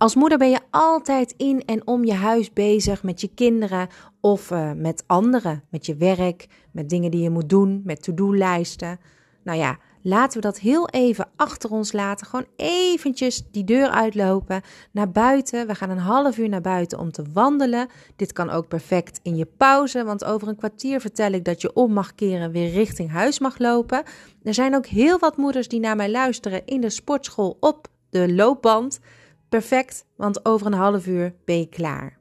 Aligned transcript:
Als 0.00 0.14
moeder 0.14 0.38
ben 0.38 0.50
je 0.50 0.60
altijd 0.70 1.34
in 1.36 1.64
en 1.64 1.86
om 1.86 2.04
je 2.04 2.14
huis 2.14 2.52
bezig 2.52 3.02
met 3.02 3.20
je 3.20 3.30
kinderen 3.34 3.88
of 4.20 4.50
uh, 4.50 4.72
met 4.72 5.04
anderen, 5.06 5.62
met 5.70 5.86
je 5.86 5.96
werk, 5.96 6.46
met 6.72 6.88
dingen 6.88 7.10
die 7.10 7.22
je 7.22 7.30
moet 7.30 7.48
doen, 7.48 7.82
met 7.84 8.02
to-do-lijsten. 8.02 9.00
Nou 9.44 9.58
ja, 9.58 9.78
laten 10.02 10.40
we 10.40 10.46
dat 10.46 10.58
heel 10.58 10.88
even 10.88 11.28
achter 11.36 11.70
ons 11.70 11.92
laten. 11.92 12.26
Gewoon 12.26 12.46
eventjes 12.56 13.42
die 13.50 13.64
deur 13.64 13.88
uitlopen, 13.88 14.62
naar 14.90 15.10
buiten. 15.10 15.66
We 15.66 15.74
gaan 15.74 15.90
een 15.90 15.98
half 15.98 16.38
uur 16.38 16.48
naar 16.48 16.60
buiten 16.60 16.98
om 16.98 17.12
te 17.12 17.24
wandelen. 17.32 17.88
Dit 18.16 18.32
kan 18.32 18.50
ook 18.50 18.68
perfect 18.68 19.20
in 19.22 19.36
je 19.36 19.46
pauze, 19.56 20.04
want 20.04 20.24
over 20.24 20.48
een 20.48 20.56
kwartier 20.56 21.00
vertel 21.00 21.32
ik 21.32 21.44
dat 21.44 21.60
je 21.60 21.72
om 21.72 21.92
mag 21.92 22.14
keren, 22.14 22.52
weer 22.52 22.70
richting 22.70 23.10
huis 23.10 23.38
mag 23.38 23.58
lopen. 23.58 24.02
Er 24.42 24.54
zijn 24.54 24.74
ook 24.74 24.86
heel 24.86 25.18
wat 25.18 25.36
moeders 25.36 25.68
die 25.68 25.80
naar 25.80 25.96
mij 25.96 26.10
luisteren 26.10 26.66
in 26.66 26.80
de 26.80 26.90
sportschool 26.90 27.56
op 27.60 27.88
de 28.10 28.34
loopband. 28.34 29.00
Perfect, 29.50 30.04
want 30.16 30.44
over 30.44 30.66
een 30.66 30.72
half 30.72 31.06
uur 31.06 31.34
ben 31.44 31.58
je 31.58 31.68
klaar. 31.68 32.18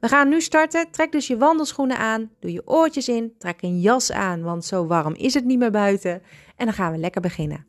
We 0.00 0.08
gaan 0.08 0.28
nu 0.28 0.40
starten. 0.40 0.90
Trek 0.90 1.12
dus 1.12 1.26
je 1.26 1.36
wandelschoenen 1.36 1.98
aan, 1.98 2.30
doe 2.40 2.52
je 2.52 2.66
oortjes 2.66 3.08
in, 3.08 3.32
trek 3.38 3.62
een 3.62 3.80
jas 3.80 4.12
aan, 4.12 4.42
want 4.42 4.64
zo 4.64 4.86
warm 4.86 5.14
is 5.14 5.34
het 5.34 5.44
niet 5.44 5.58
meer 5.58 5.70
buiten. 5.70 6.22
En 6.56 6.64
dan 6.64 6.74
gaan 6.74 6.92
we 6.92 6.98
lekker 6.98 7.20
beginnen. 7.20 7.66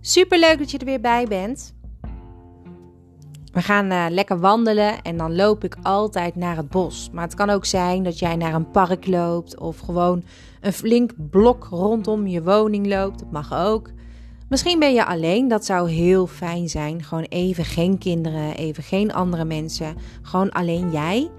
Super 0.00 0.38
leuk 0.38 0.58
dat 0.58 0.70
je 0.70 0.78
er 0.78 0.84
weer 0.84 1.00
bij 1.00 1.26
bent. 1.26 1.74
We 3.52 3.62
gaan 3.62 3.92
uh, 3.92 4.06
lekker 4.08 4.38
wandelen 4.38 5.02
en 5.02 5.16
dan 5.16 5.34
loop 5.36 5.64
ik 5.64 5.76
altijd 5.82 6.36
naar 6.36 6.56
het 6.56 6.68
bos. 6.68 7.10
Maar 7.12 7.24
het 7.24 7.34
kan 7.34 7.50
ook 7.50 7.64
zijn 7.64 8.02
dat 8.02 8.18
jij 8.18 8.36
naar 8.36 8.54
een 8.54 8.70
park 8.70 9.06
loopt 9.06 9.58
of 9.58 9.78
gewoon 9.78 10.24
een 10.60 10.72
flink 10.72 11.12
blok 11.30 11.64
rondom 11.70 12.26
je 12.26 12.42
woning 12.42 12.86
loopt. 12.86 13.18
Dat 13.18 13.30
mag 13.30 13.54
ook. 13.54 13.90
Misschien 14.52 14.78
ben 14.78 14.94
je 14.94 15.04
alleen, 15.04 15.48
dat 15.48 15.64
zou 15.64 15.90
heel 15.90 16.26
fijn 16.26 16.68
zijn. 16.68 17.02
Gewoon 17.02 17.26
even 17.28 17.64
geen 17.64 17.98
kinderen, 17.98 18.56
even 18.56 18.82
geen 18.82 19.12
andere 19.12 19.44
mensen, 19.44 19.94
gewoon 20.22 20.50
alleen 20.50 20.90
jij. 20.90 21.30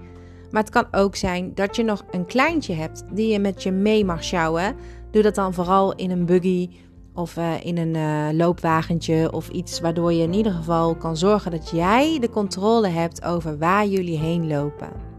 Maar 0.50 0.62
het 0.62 0.72
kan 0.72 0.86
ook 0.90 1.16
zijn 1.16 1.54
dat 1.54 1.76
je 1.76 1.82
nog 1.82 2.04
een 2.10 2.26
kleintje 2.26 2.74
hebt 2.74 3.04
die 3.12 3.32
je 3.32 3.38
met 3.38 3.62
je 3.62 3.70
mee 3.70 4.04
mag 4.04 4.24
sjouwen. 4.24 4.76
Doe 5.10 5.22
dat 5.22 5.34
dan 5.34 5.54
vooral 5.54 5.94
in 5.94 6.10
een 6.10 6.26
buggy 6.26 6.68
of 7.12 7.36
uh, 7.36 7.64
in 7.64 7.78
een 7.78 7.94
uh, 7.94 8.38
loopwagentje 8.38 9.32
of 9.32 9.48
iets 9.48 9.80
waardoor 9.80 10.12
je 10.12 10.22
in 10.22 10.34
ieder 10.34 10.52
geval 10.52 10.96
kan 10.96 11.16
zorgen 11.16 11.50
dat 11.50 11.70
jij 11.70 12.18
de 12.20 12.30
controle 12.30 12.88
hebt 12.88 13.24
over 13.24 13.58
waar 13.58 13.86
jullie 13.86 14.18
heen 14.18 14.46
lopen. 14.46 15.13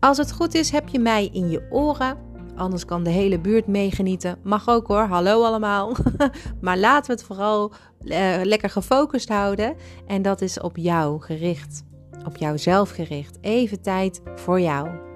Als 0.00 0.16
het 0.16 0.32
goed 0.32 0.54
is, 0.54 0.70
heb 0.70 0.88
je 0.88 0.98
mij 0.98 1.28
in 1.32 1.50
je 1.50 1.66
oren. 1.70 2.16
Anders 2.56 2.84
kan 2.84 3.02
de 3.02 3.10
hele 3.10 3.40
buurt 3.40 3.66
meegenieten. 3.66 4.38
Mag 4.42 4.68
ook 4.68 4.86
hoor, 4.86 5.02
hallo 5.02 5.44
allemaal. 5.44 5.96
maar 6.60 6.78
laten 6.78 7.06
we 7.06 7.12
het 7.12 7.26
vooral 7.26 7.72
uh, 8.04 8.40
lekker 8.42 8.70
gefocust 8.70 9.28
houden. 9.28 9.76
En 10.06 10.22
dat 10.22 10.40
is 10.40 10.60
op 10.60 10.76
jou 10.76 11.20
gericht. 11.20 11.84
Op 12.24 12.36
jouzelf 12.36 12.90
gericht. 12.90 13.38
Even 13.40 13.82
tijd 13.82 14.22
voor 14.34 14.60
jou. 14.60 15.07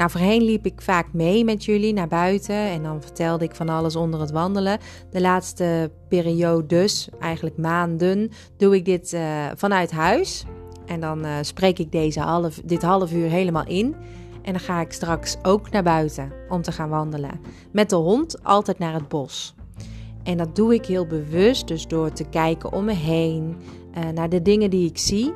Nou, 0.00 0.12
voorheen 0.12 0.42
liep 0.42 0.66
ik 0.66 0.80
vaak 0.80 1.12
mee 1.12 1.44
met 1.44 1.64
jullie 1.64 1.92
naar 1.92 2.08
buiten 2.08 2.54
en 2.54 2.82
dan 2.82 3.02
vertelde 3.02 3.44
ik 3.44 3.54
van 3.54 3.68
alles 3.68 3.96
onder 3.96 4.20
het 4.20 4.30
wandelen. 4.30 4.78
De 5.10 5.20
laatste 5.20 5.90
periode, 6.08 6.66
dus 6.66 7.08
eigenlijk 7.18 7.56
maanden, 7.56 8.30
doe 8.56 8.74
ik 8.74 8.84
dit 8.84 9.12
uh, 9.12 9.46
vanuit 9.56 9.90
huis. 9.90 10.44
En 10.86 11.00
dan 11.00 11.26
uh, 11.26 11.36
spreek 11.40 11.78
ik 11.78 11.92
deze 11.92 12.20
half, 12.20 12.60
dit 12.64 12.82
half 12.82 13.12
uur 13.12 13.28
helemaal 13.28 13.66
in. 13.66 13.96
En 14.42 14.52
dan 14.52 14.60
ga 14.60 14.80
ik 14.80 14.92
straks 14.92 15.36
ook 15.42 15.70
naar 15.70 15.82
buiten 15.82 16.32
om 16.48 16.62
te 16.62 16.72
gaan 16.72 16.88
wandelen. 16.88 17.40
Met 17.72 17.90
de 17.90 17.96
hond 17.96 18.44
altijd 18.44 18.78
naar 18.78 18.94
het 18.94 19.08
bos. 19.08 19.54
En 20.22 20.36
dat 20.36 20.56
doe 20.56 20.74
ik 20.74 20.86
heel 20.86 21.06
bewust, 21.06 21.68
dus 21.68 21.86
door 21.86 22.12
te 22.12 22.24
kijken 22.24 22.72
om 22.72 22.84
me 22.84 22.94
heen, 22.94 23.56
uh, 23.98 24.08
naar 24.08 24.28
de 24.28 24.42
dingen 24.42 24.70
die 24.70 24.88
ik 24.88 24.98
zie. 24.98 25.32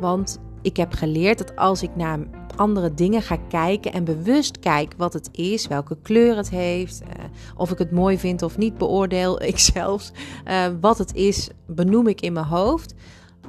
Want 0.00 0.40
ik 0.62 0.76
heb 0.76 0.92
geleerd 0.92 1.38
dat 1.38 1.56
als 1.56 1.82
ik 1.82 1.96
naar 1.96 2.18
andere 2.58 2.94
dingen 2.94 3.22
ga 3.22 3.36
kijken 3.48 3.92
en 3.92 4.04
bewust 4.04 4.58
kijk 4.58 4.94
wat 4.96 5.12
het 5.12 5.28
is, 5.32 5.66
welke 5.66 5.96
kleur 6.02 6.36
het 6.36 6.50
heeft, 6.50 7.02
uh, 7.02 7.08
of 7.56 7.70
ik 7.70 7.78
het 7.78 7.90
mooi 7.90 8.18
vind 8.18 8.42
of 8.42 8.58
niet, 8.58 8.78
beoordeel 8.78 9.42
ik 9.52 9.58
zelfs. 9.58 10.12
Uh, 10.48 10.66
wat 10.80 10.98
het 10.98 11.14
is, 11.14 11.50
benoem 11.66 12.06
ik 12.06 12.20
in 12.20 12.32
mijn 12.32 12.46
hoofd. 12.46 12.94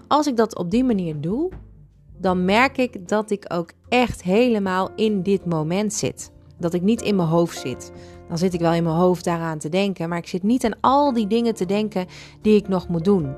Als 0.07 0.27
ik 0.27 0.37
dat 0.37 0.57
op 0.57 0.71
die 0.71 0.83
manier 0.83 1.21
doe, 1.21 1.51
dan 2.17 2.45
merk 2.45 2.77
ik 2.77 3.07
dat 3.07 3.31
ik 3.31 3.45
ook 3.47 3.71
echt 3.89 4.23
helemaal 4.23 4.89
in 4.95 5.23
dit 5.23 5.45
moment 5.45 5.93
zit. 5.93 6.31
Dat 6.57 6.73
ik 6.73 6.81
niet 6.81 7.01
in 7.01 7.15
mijn 7.15 7.27
hoofd 7.27 7.57
zit. 7.57 7.91
Dan 8.27 8.37
zit 8.37 8.53
ik 8.53 8.59
wel 8.59 8.73
in 8.73 8.83
mijn 8.83 8.95
hoofd 8.95 9.23
daaraan 9.23 9.57
te 9.57 9.69
denken, 9.69 10.09
maar 10.09 10.17
ik 10.17 10.27
zit 10.27 10.43
niet 10.43 10.65
aan 10.65 10.79
al 10.81 11.13
die 11.13 11.27
dingen 11.27 11.55
te 11.55 11.65
denken 11.65 12.05
die 12.41 12.55
ik 12.55 12.67
nog 12.67 12.87
moet 12.87 13.05
doen. 13.05 13.35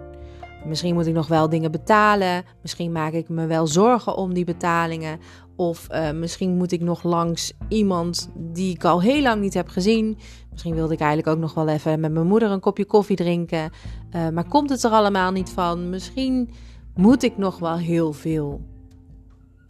Misschien 0.66 0.94
moet 0.94 1.06
ik 1.06 1.14
nog 1.14 1.28
wel 1.28 1.50
dingen 1.50 1.72
betalen. 1.72 2.44
Misschien 2.62 2.92
maak 2.92 3.14
ik 3.14 3.30
me 3.30 3.46
wel 3.46 3.68
zorgen 3.68 4.16
om 4.16 4.34
die 4.34 4.46
betalingen. 4.46 5.20
Of 5.62 5.88
uh, 5.92 6.12
misschien 6.12 6.58
moet 6.58 6.72
ik 6.72 6.82
nog 6.82 7.04
langs 7.04 7.54
iemand 7.68 8.30
die 8.36 8.74
ik 8.76 8.84
al 8.84 9.02
heel 9.02 9.22
lang 9.22 9.42
niet 9.42 9.54
heb 9.54 9.68
gezien. 9.68 10.18
Misschien 10.52 10.76
wilde 10.76 10.94
ik 10.94 11.00
eigenlijk 11.00 11.36
ook 11.36 11.42
nog 11.42 11.54
wel 11.54 11.68
even 11.68 12.00
met 12.00 12.12
mijn 12.12 12.28
moeder 12.28 12.52
een 12.52 12.60
kopje 12.60 12.86
koffie 12.86 13.16
drinken. 13.16 13.72
Uh, 14.16 14.30
maar 14.30 14.48
komt 14.48 14.70
het 14.70 14.84
er 14.84 14.92
allemaal 14.92 15.32
niet 15.32 15.50
van? 15.50 15.90
Misschien 15.90 16.50
moet 16.96 17.24
ik 17.24 17.38
nog 17.38 17.60
wel 17.60 17.78
heel 17.78 18.14
veel. 18.14 18.62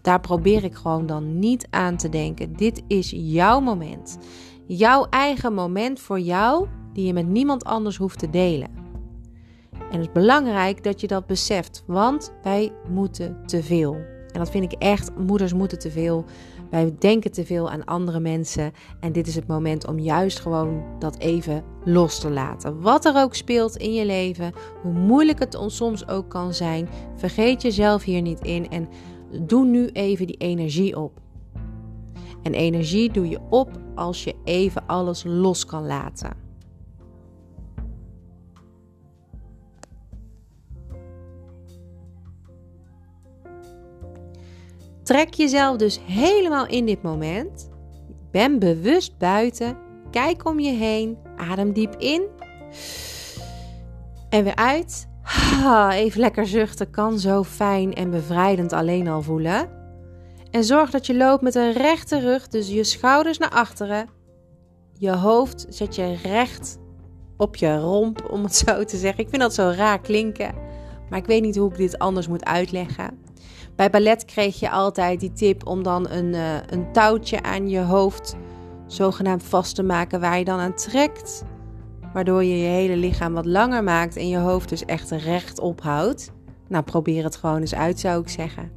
Daar 0.01 0.19
probeer 0.19 0.63
ik 0.63 0.75
gewoon 0.75 1.05
dan 1.05 1.39
niet 1.39 1.67
aan 1.69 1.97
te 1.97 2.09
denken. 2.09 2.55
Dit 2.55 2.81
is 2.87 3.13
jouw 3.15 3.59
moment. 3.59 4.17
Jouw 4.67 5.07
eigen 5.09 5.53
moment 5.53 5.99
voor 5.99 6.19
jou, 6.19 6.67
die 6.93 7.05
je 7.05 7.13
met 7.13 7.27
niemand 7.27 7.63
anders 7.63 7.97
hoeft 7.97 8.19
te 8.19 8.29
delen. 8.29 8.69
En 9.71 9.99
het 9.99 10.07
is 10.07 10.11
belangrijk 10.11 10.83
dat 10.83 11.01
je 11.01 11.07
dat 11.07 11.25
beseft, 11.25 11.83
want 11.87 12.33
wij 12.43 12.71
moeten 12.89 13.37
te 13.45 13.63
veel. 13.63 14.10
En 14.31 14.39
dat 14.39 14.51
vind 14.51 14.73
ik 14.73 14.79
echt, 14.79 15.11
moeders 15.17 15.53
moeten 15.53 15.79
te 15.79 15.91
veel. 15.91 16.25
Wij 16.69 16.95
denken 16.99 17.31
te 17.31 17.45
veel 17.45 17.69
aan 17.69 17.85
andere 17.85 18.19
mensen. 18.19 18.71
En 18.99 19.11
dit 19.11 19.27
is 19.27 19.35
het 19.35 19.47
moment 19.47 19.87
om 19.87 19.99
juist 19.99 20.39
gewoon 20.39 20.83
dat 20.99 21.17
even 21.17 21.63
los 21.83 22.19
te 22.19 22.29
laten. 22.29 22.81
Wat 22.81 23.05
er 23.05 23.15
ook 23.15 23.35
speelt 23.35 23.77
in 23.77 23.93
je 23.93 24.05
leven, 24.05 24.53
hoe 24.81 24.93
moeilijk 24.93 25.39
het 25.39 25.55
ons 25.55 25.75
soms 25.75 26.07
ook 26.07 26.29
kan 26.29 26.53
zijn, 26.53 26.89
vergeet 27.15 27.61
jezelf 27.61 28.03
hier 28.03 28.21
niet 28.21 28.41
in 28.41 28.69
en 28.69 28.89
doe 29.41 29.65
nu 29.65 29.87
even 29.87 30.27
die 30.27 30.37
energie 30.37 30.97
op. 30.97 31.19
En 32.43 32.53
energie 32.53 33.11
doe 33.11 33.29
je 33.29 33.39
op 33.49 33.69
als 33.95 34.23
je 34.23 34.35
even 34.43 34.87
alles 34.87 35.23
los 35.23 35.65
kan 35.65 35.85
laten. 35.85 36.40
Trek 45.11 45.33
jezelf 45.33 45.77
dus 45.77 45.99
helemaal 46.05 46.67
in 46.67 46.85
dit 46.85 47.01
moment. 47.01 47.69
Ben 48.31 48.59
bewust 48.59 49.17
buiten. 49.17 49.77
Kijk 50.11 50.45
om 50.45 50.59
je 50.59 50.71
heen. 50.71 51.17
Adem 51.35 51.73
diep 51.73 51.95
in. 51.95 52.23
En 54.29 54.43
weer 54.43 54.55
uit. 54.55 55.07
Even 55.91 56.19
lekker 56.19 56.47
zuchten 56.47 56.89
kan 56.89 57.19
zo 57.19 57.43
fijn 57.43 57.93
en 57.93 58.09
bevrijdend 58.09 58.73
alleen 58.73 59.07
al 59.07 59.21
voelen. 59.21 59.69
En 60.51 60.63
zorg 60.63 60.89
dat 60.89 61.05
je 61.05 61.15
loopt 61.15 61.41
met 61.41 61.55
een 61.55 61.73
rechte 61.73 62.19
rug, 62.19 62.47
dus 62.47 62.69
je 62.69 62.83
schouders 62.83 63.37
naar 63.37 63.49
achteren. 63.49 64.09
Je 64.93 65.11
hoofd 65.11 65.65
zet 65.69 65.95
je 65.95 66.15
recht 66.23 66.77
op 67.37 67.55
je 67.55 67.77
romp, 67.77 68.29
om 68.29 68.43
het 68.43 68.55
zo 68.55 68.83
te 68.83 68.97
zeggen. 68.97 69.23
Ik 69.23 69.29
vind 69.29 69.41
dat 69.41 69.53
zo 69.53 69.73
raar 69.75 70.01
klinken, 70.01 70.55
maar 71.09 71.19
ik 71.19 71.25
weet 71.25 71.41
niet 71.41 71.55
hoe 71.55 71.69
ik 71.69 71.77
dit 71.77 71.99
anders 71.99 72.27
moet 72.27 72.45
uitleggen. 72.45 73.29
Bij 73.81 73.89
ballet 73.89 74.25
kreeg 74.25 74.59
je 74.59 74.69
altijd 74.69 75.19
die 75.19 75.31
tip 75.31 75.67
om 75.67 75.83
dan 75.83 76.09
een, 76.09 76.33
uh, 76.33 76.55
een 76.69 76.91
touwtje 76.91 77.43
aan 77.43 77.69
je 77.69 77.79
hoofd 77.79 78.35
zogenaamd 78.87 79.43
vast 79.43 79.75
te 79.75 79.83
maken 79.83 80.19
waar 80.19 80.37
je 80.37 80.45
dan 80.45 80.59
aan 80.59 80.75
trekt. 80.75 81.43
Waardoor 82.13 82.43
je 82.43 82.57
je 82.57 82.67
hele 82.67 82.95
lichaam 82.95 83.33
wat 83.33 83.45
langer 83.45 83.83
maakt 83.83 84.15
en 84.15 84.29
je 84.29 84.37
hoofd 84.37 84.69
dus 84.69 84.85
echt 84.85 85.11
recht 85.11 85.59
ophoudt. 85.59 86.31
Nou, 86.67 86.83
probeer 86.83 87.23
het 87.23 87.35
gewoon 87.35 87.59
eens 87.59 87.75
uit, 87.75 87.99
zou 87.99 88.21
ik 88.21 88.29
zeggen. 88.29 88.71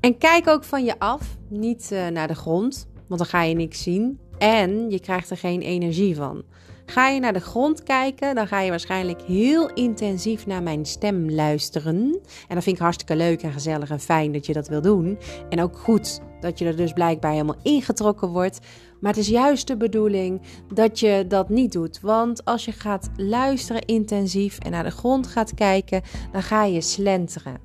En 0.00 0.18
kijk 0.18 0.48
ook 0.48 0.64
van 0.64 0.84
je 0.84 0.98
af, 0.98 1.36
niet 1.48 1.90
uh, 1.92 2.08
naar 2.08 2.28
de 2.28 2.34
grond, 2.34 2.88
want 3.06 3.20
dan 3.20 3.28
ga 3.28 3.42
je 3.42 3.54
niks 3.54 3.82
zien. 3.82 4.20
En 4.38 4.90
je 4.90 5.00
krijgt 5.00 5.30
er 5.30 5.36
geen 5.36 5.60
energie 5.60 6.16
van. 6.16 6.44
Ga 6.86 7.08
je 7.08 7.20
naar 7.20 7.32
de 7.32 7.40
grond 7.40 7.82
kijken, 7.82 8.34
dan 8.34 8.46
ga 8.46 8.60
je 8.60 8.70
waarschijnlijk 8.70 9.22
heel 9.22 9.72
intensief 9.72 10.46
naar 10.46 10.62
mijn 10.62 10.84
stem 10.84 11.30
luisteren. 11.30 12.20
En 12.48 12.54
dat 12.54 12.62
vind 12.62 12.76
ik 12.76 12.82
hartstikke 12.82 13.16
leuk 13.16 13.42
en 13.42 13.52
gezellig 13.52 13.90
en 13.90 14.00
fijn 14.00 14.32
dat 14.32 14.46
je 14.46 14.52
dat 14.52 14.68
wil 14.68 14.80
doen. 14.80 15.18
En 15.48 15.62
ook 15.62 15.78
goed 15.78 16.20
dat 16.40 16.58
je 16.58 16.64
er 16.64 16.76
dus 16.76 16.92
blijkbaar 16.92 17.30
helemaal 17.30 17.60
ingetrokken 17.62 18.28
wordt. 18.28 18.58
Maar 19.00 19.12
het 19.12 19.20
is 19.20 19.28
juist 19.28 19.66
de 19.66 19.76
bedoeling 19.76 20.40
dat 20.74 21.00
je 21.00 21.24
dat 21.28 21.48
niet 21.48 21.72
doet. 21.72 22.00
Want 22.00 22.44
als 22.44 22.64
je 22.64 22.72
gaat 22.72 23.10
luisteren 23.16 23.82
intensief 23.82 24.58
en 24.58 24.70
naar 24.70 24.84
de 24.84 24.90
grond 24.90 25.26
gaat 25.26 25.54
kijken, 25.54 26.02
dan 26.32 26.42
ga 26.42 26.64
je 26.64 26.80
slenteren. 26.80 27.58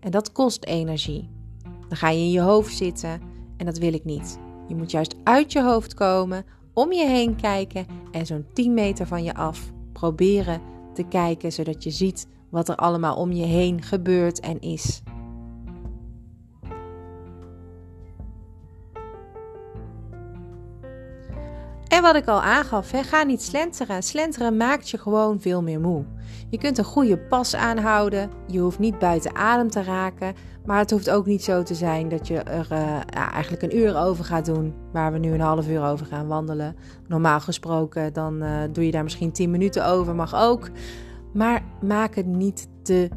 En 0.00 0.10
dat 0.10 0.32
kost 0.32 0.64
energie. 0.64 1.30
Dan 1.88 1.96
ga 1.96 2.08
je 2.08 2.18
in 2.18 2.30
je 2.30 2.40
hoofd 2.40 2.76
zitten 2.76 3.20
en 3.56 3.66
dat 3.66 3.78
wil 3.78 3.94
ik 3.94 4.04
niet. 4.04 4.38
Je 4.68 4.74
moet 4.74 4.90
juist 4.90 5.14
uit 5.24 5.52
je 5.52 5.62
hoofd 5.62 5.94
komen, 5.94 6.44
om 6.74 6.92
je 6.92 7.06
heen 7.06 7.36
kijken 7.36 7.86
en 8.10 8.26
zo'n 8.26 8.46
10 8.52 8.74
meter 8.74 9.06
van 9.06 9.24
je 9.24 9.34
af 9.34 9.72
proberen 9.92 10.60
te 10.94 11.02
kijken, 11.02 11.52
zodat 11.52 11.82
je 11.82 11.90
ziet 11.90 12.28
wat 12.50 12.68
er 12.68 12.76
allemaal 12.76 13.16
om 13.16 13.32
je 13.32 13.44
heen 13.44 13.82
gebeurt 13.82 14.40
en 14.40 14.60
is. 14.60 15.02
En 21.92 22.02
wat 22.02 22.14
ik 22.14 22.26
al 22.26 22.42
aangaf, 22.42 22.90
ga 22.94 23.22
niet 23.22 23.42
slenteren. 23.42 24.02
Slenteren 24.02 24.56
maakt 24.56 24.90
je 24.90 24.98
gewoon 24.98 25.40
veel 25.40 25.62
meer 25.62 25.80
moe. 25.80 26.04
Je 26.48 26.58
kunt 26.58 26.78
een 26.78 26.84
goede 26.84 27.18
pas 27.18 27.54
aanhouden. 27.54 28.30
Je 28.46 28.58
hoeft 28.58 28.78
niet 28.78 28.98
buiten 28.98 29.36
adem 29.36 29.70
te 29.70 29.82
raken. 29.82 30.34
Maar 30.64 30.78
het 30.78 30.90
hoeft 30.90 31.10
ook 31.10 31.26
niet 31.26 31.44
zo 31.44 31.62
te 31.62 31.74
zijn 31.74 32.08
dat 32.08 32.26
je 32.26 32.38
er 32.38 32.66
ja, 32.70 33.32
eigenlijk 33.32 33.62
een 33.62 33.76
uur 33.76 33.96
over 33.96 34.24
gaat 34.24 34.46
doen. 34.46 34.74
Waar 34.92 35.12
we 35.12 35.18
nu 35.18 35.32
een 35.32 35.40
half 35.40 35.68
uur 35.68 35.82
over 35.82 36.06
gaan 36.06 36.26
wandelen. 36.26 36.76
Normaal 37.08 37.40
gesproken, 37.40 38.12
dan 38.12 38.42
uh, 38.42 38.58
doe 38.72 38.86
je 38.86 38.90
daar 38.90 39.02
misschien 39.02 39.32
10 39.32 39.50
minuten 39.50 39.86
over. 39.86 40.14
Mag 40.14 40.34
ook. 40.34 40.70
Maar 41.32 41.62
maak 41.80 42.14
het 42.14 42.26
niet 42.26 42.68
te 42.82 43.08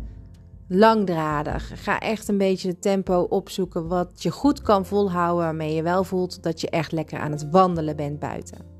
langdradig. 0.67 1.83
Ga 1.83 1.99
echt 1.99 2.27
een 2.27 2.37
beetje 2.37 2.67
het 2.67 2.81
tempo 2.81 3.21
opzoeken 3.21 3.87
wat 3.87 4.23
je 4.23 4.31
goed 4.31 4.61
kan 4.61 4.85
volhouden. 4.85 5.43
Waarmee 5.43 5.73
je 5.73 5.83
wel 5.83 6.03
voelt 6.03 6.43
dat 6.43 6.61
je 6.61 6.69
echt 6.69 6.91
lekker 6.91 7.19
aan 7.19 7.31
het 7.31 7.49
wandelen 7.49 7.95
bent 7.95 8.19
buiten. 8.19 8.74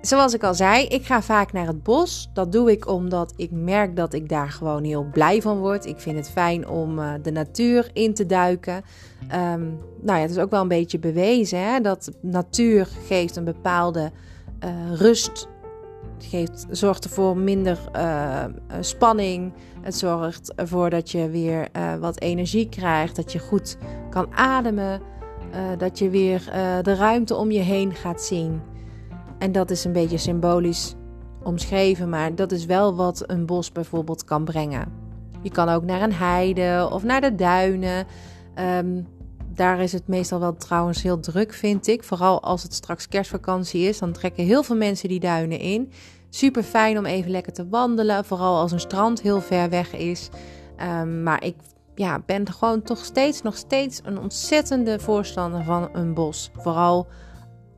Zoals 0.00 0.34
ik 0.34 0.42
al 0.42 0.54
zei, 0.54 0.86
ik 0.86 1.06
ga 1.06 1.22
vaak 1.22 1.52
naar 1.52 1.66
het 1.66 1.82
bos. 1.82 2.30
Dat 2.32 2.52
doe 2.52 2.70
ik 2.70 2.88
omdat 2.88 3.32
ik 3.36 3.50
merk 3.50 3.96
dat 3.96 4.12
ik 4.12 4.28
daar 4.28 4.50
gewoon 4.50 4.84
heel 4.84 5.06
blij 5.12 5.42
van 5.42 5.58
word. 5.58 5.86
Ik 5.86 6.00
vind 6.00 6.16
het 6.16 6.30
fijn 6.30 6.68
om 6.68 6.98
uh, 6.98 7.12
de 7.22 7.30
natuur 7.30 7.90
in 7.92 8.14
te 8.14 8.26
duiken. 8.26 8.82
Um, 9.22 9.78
nou 10.00 10.18
ja, 10.18 10.20
het 10.20 10.30
is 10.30 10.38
ook 10.38 10.50
wel 10.50 10.60
een 10.60 10.68
beetje 10.68 10.98
bewezen 10.98 11.58
hè, 11.58 11.80
dat 11.80 12.10
natuur 12.20 12.88
geeft 13.06 13.36
een 13.36 13.44
bepaalde 13.44 14.10
uh, 14.64 14.70
rust. 14.94 15.48
Het 16.16 16.28
geeft, 16.28 16.66
zorgt 16.70 17.04
ervoor 17.04 17.36
minder 17.36 17.78
uh, 17.96 18.44
spanning. 18.80 19.52
Het 19.80 19.96
zorgt 19.96 20.54
ervoor 20.54 20.90
dat 20.90 21.10
je 21.10 21.30
weer 21.30 21.68
wat 22.00 22.20
energie 22.20 22.68
krijgt. 22.68 23.16
Dat 23.16 23.32
je 23.32 23.38
goed 23.38 23.76
kan 24.10 24.26
ademen. 24.34 25.00
dat 25.78 25.98
je 25.98 26.10
weer 26.10 26.44
de 26.82 26.94
ruimte 26.94 27.34
om 27.34 27.50
je 27.50 27.60
heen 27.60 27.94
gaat 27.94 28.22
zien. 28.22 28.60
En 29.40 29.52
dat 29.52 29.70
is 29.70 29.84
een 29.84 29.92
beetje 29.92 30.18
symbolisch 30.18 30.94
omschreven, 31.42 32.08
maar 32.08 32.34
dat 32.34 32.52
is 32.52 32.64
wel 32.64 32.94
wat 32.94 33.22
een 33.26 33.46
bos 33.46 33.72
bijvoorbeeld 33.72 34.24
kan 34.24 34.44
brengen. 34.44 34.92
Je 35.42 35.50
kan 35.50 35.68
ook 35.68 35.84
naar 35.84 36.02
een 36.02 36.12
heide 36.12 36.88
of 36.92 37.02
naar 37.02 37.20
de 37.20 37.34
duinen. 37.34 38.06
Um, 38.78 39.06
daar 39.54 39.80
is 39.80 39.92
het 39.92 40.08
meestal 40.08 40.40
wel 40.40 40.56
trouwens 40.56 41.02
heel 41.02 41.20
druk, 41.20 41.52
vind 41.52 41.86
ik. 41.86 42.04
Vooral 42.04 42.42
als 42.42 42.62
het 42.62 42.74
straks 42.74 43.08
kerstvakantie 43.08 43.88
is, 43.88 43.98
dan 43.98 44.12
trekken 44.12 44.44
heel 44.44 44.62
veel 44.62 44.76
mensen 44.76 45.08
die 45.08 45.20
duinen 45.20 45.58
in. 45.58 45.92
Super 46.28 46.62
fijn 46.62 46.98
om 46.98 47.06
even 47.06 47.30
lekker 47.30 47.52
te 47.52 47.68
wandelen, 47.68 48.24
vooral 48.24 48.58
als 48.58 48.72
een 48.72 48.80
strand 48.80 49.20
heel 49.22 49.40
ver 49.40 49.68
weg 49.68 49.94
is. 49.94 50.28
Um, 51.00 51.22
maar 51.22 51.44
ik 51.44 51.56
ja, 51.94 52.22
ben 52.26 52.52
gewoon 52.52 52.82
toch 52.82 53.04
steeds, 53.04 53.42
nog 53.42 53.56
steeds 53.56 54.00
een 54.04 54.18
ontzettende 54.18 54.98
voorstander 54.98 55.64
van 55.64 55.88
een 55.92 56.14
bos. 56.14 56.50
Vooral 56.56 57.06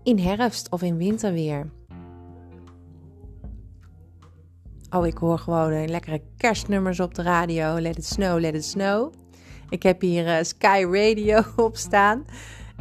in 0.02 0.18
herfst 0.18 0.70
of 0.70 0.82
in 0.82 0.96
winterweer. 0.96 1.70
Oh, 4.90 5.06
ik 5.06 5.18
hoor 5.18 5.38
gewoon 5.38 5.72
een 5.72 5.90
lekkere 5.90 6.22
kerstnummers 6.36 7.00
op 7.00 7.14
de 7.14 7.22
radio. 7.22 7.80
Let 7.80 7.96
it 7.96 8.04
snow, 8.04 8.40
let 8.40 8.54
it 8.54 8.64
snow. 8.64 9.12
Ik 9.68 9.82
heb 9.82 10.00
hier 10.00 10.26
uh, 10.26 10.36
Sky 10.42 10.84
Radio 10.90 11.42
op 11.66 11.76
staan. 11.76 12.24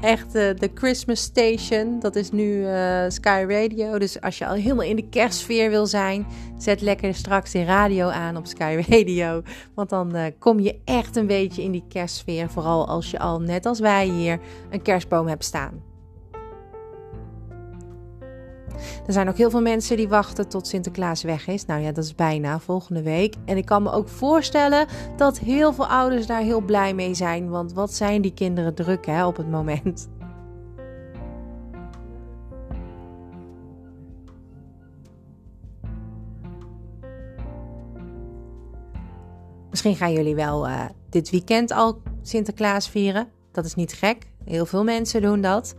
Echt 0.02 0.26
uh, 0.26 0.32
de 0.32 0.72
Christmas 0.74 1.22
Station. 1.22 2.00
Dat 2.00 2.16
is 2.16 2.32
nu 2.32 2.66
Sky 3.08 3.46
Radio. 3.48 3.98
Dus 4.00 4.22
als 4.22 4.38
je 4.38 4.48
al 4.48 4.54
helemaal 4.54 4.86
in 4.86 4.96
de 4.96 5.10
kerstsfeer 5.10 5.70
wil 5.70 5.86
zijn, 5.86 6.26
zet 6.58 6.82
lekker 6.82 7.16
straks 7.16 7.52
de 7.52 7.64
radio 7.64 8.08
aan 8.08 8.38
op 8.38 8.46
Sky 8.46 8.82
Radio. 8.90 9.42
Want 9.76 9.90
dan 9.90 10.34
kom 10.40 10.60
je 10.60 10.80
echt 10.86 11.16
een 11.16 11.28
beetje 11.28 11.64
in 11.64 11.72
die 11.72 11.86
kerstsfeer. 11.90 12.50
Vooral 12.50 12.88
als 12.88 13.12
je 13.12 13.20
al, 13.20 13.40
net 13.40 13.66
als 13.66 13.80
wij 13.80 14.08
hier, 14.08 14.40
een 14.70 14.82
kerstboom 14.82 15.28
hebt 15.28 15.46
staan. 15.46 15.91
Er 19.08 19.14
zijn 19.14 19.30
ook 19.30 19.38
heel 19.38 19.50
veel 19.50 19.62
mensen 19.62 19.98
die 19.98 20.08
wachten 20.08 20.48
tot 20.48 20.68
Sinterklaas 20.68 21.24
weg 21.24 21.48
is. 21.48 21.66
Nou 21.66 21.82
ja, 21.82 21.92
dat 21.92 22.04
is 22.04 22.16
bijna 22.16 22.60
volgende 22.60 23.02
week. 23.02 23.36
En 23.46 23.58
ik 23.58 23.66
kan 23.66 23.84
me 23.84 23.92
ook 23.92 24.10
voorstellen 24.10 24.88
dat 25.18 25.40
heel 25.40 25.74
veel 25.74 25.88
ouders 25.88 26.26
daar 26.26 26.42
heel 26.42 26.62
blij 26.62 26.94
mee 26.94 27.14
zijn. 27.14 27.50
Want 27.50 27.74
wat 27.74 27.94
zijn 27.94 28.22
die 28.22 28.34
kinderen 28.34 28.74
druk 28.74 29.06
hè, 29.06 29.26
op 29.26 29.38
het 29.38 29.50
moment? 29.50 30.10
Misschien 39.70 39.96
gaan 39.96 40.14
jullie 40.14 40.36
wel 40.36 40.68
uh, 40.68 40.86
dit 41.10 41.30
weekend 41.30 41.72
al 41.72 42.02
Sinterklaas 42.22 42.90
vieren. 42.90 43.28
Dat 43.52 43.66
is 43.66 43.76
niet 43.76 43.94
gek. 43.94 44.32
Heel 44.46 44.66
veel 44.66 44.84
mensen 44.84 45.22
doen 45.22 45.42
dat. 45.42 45.76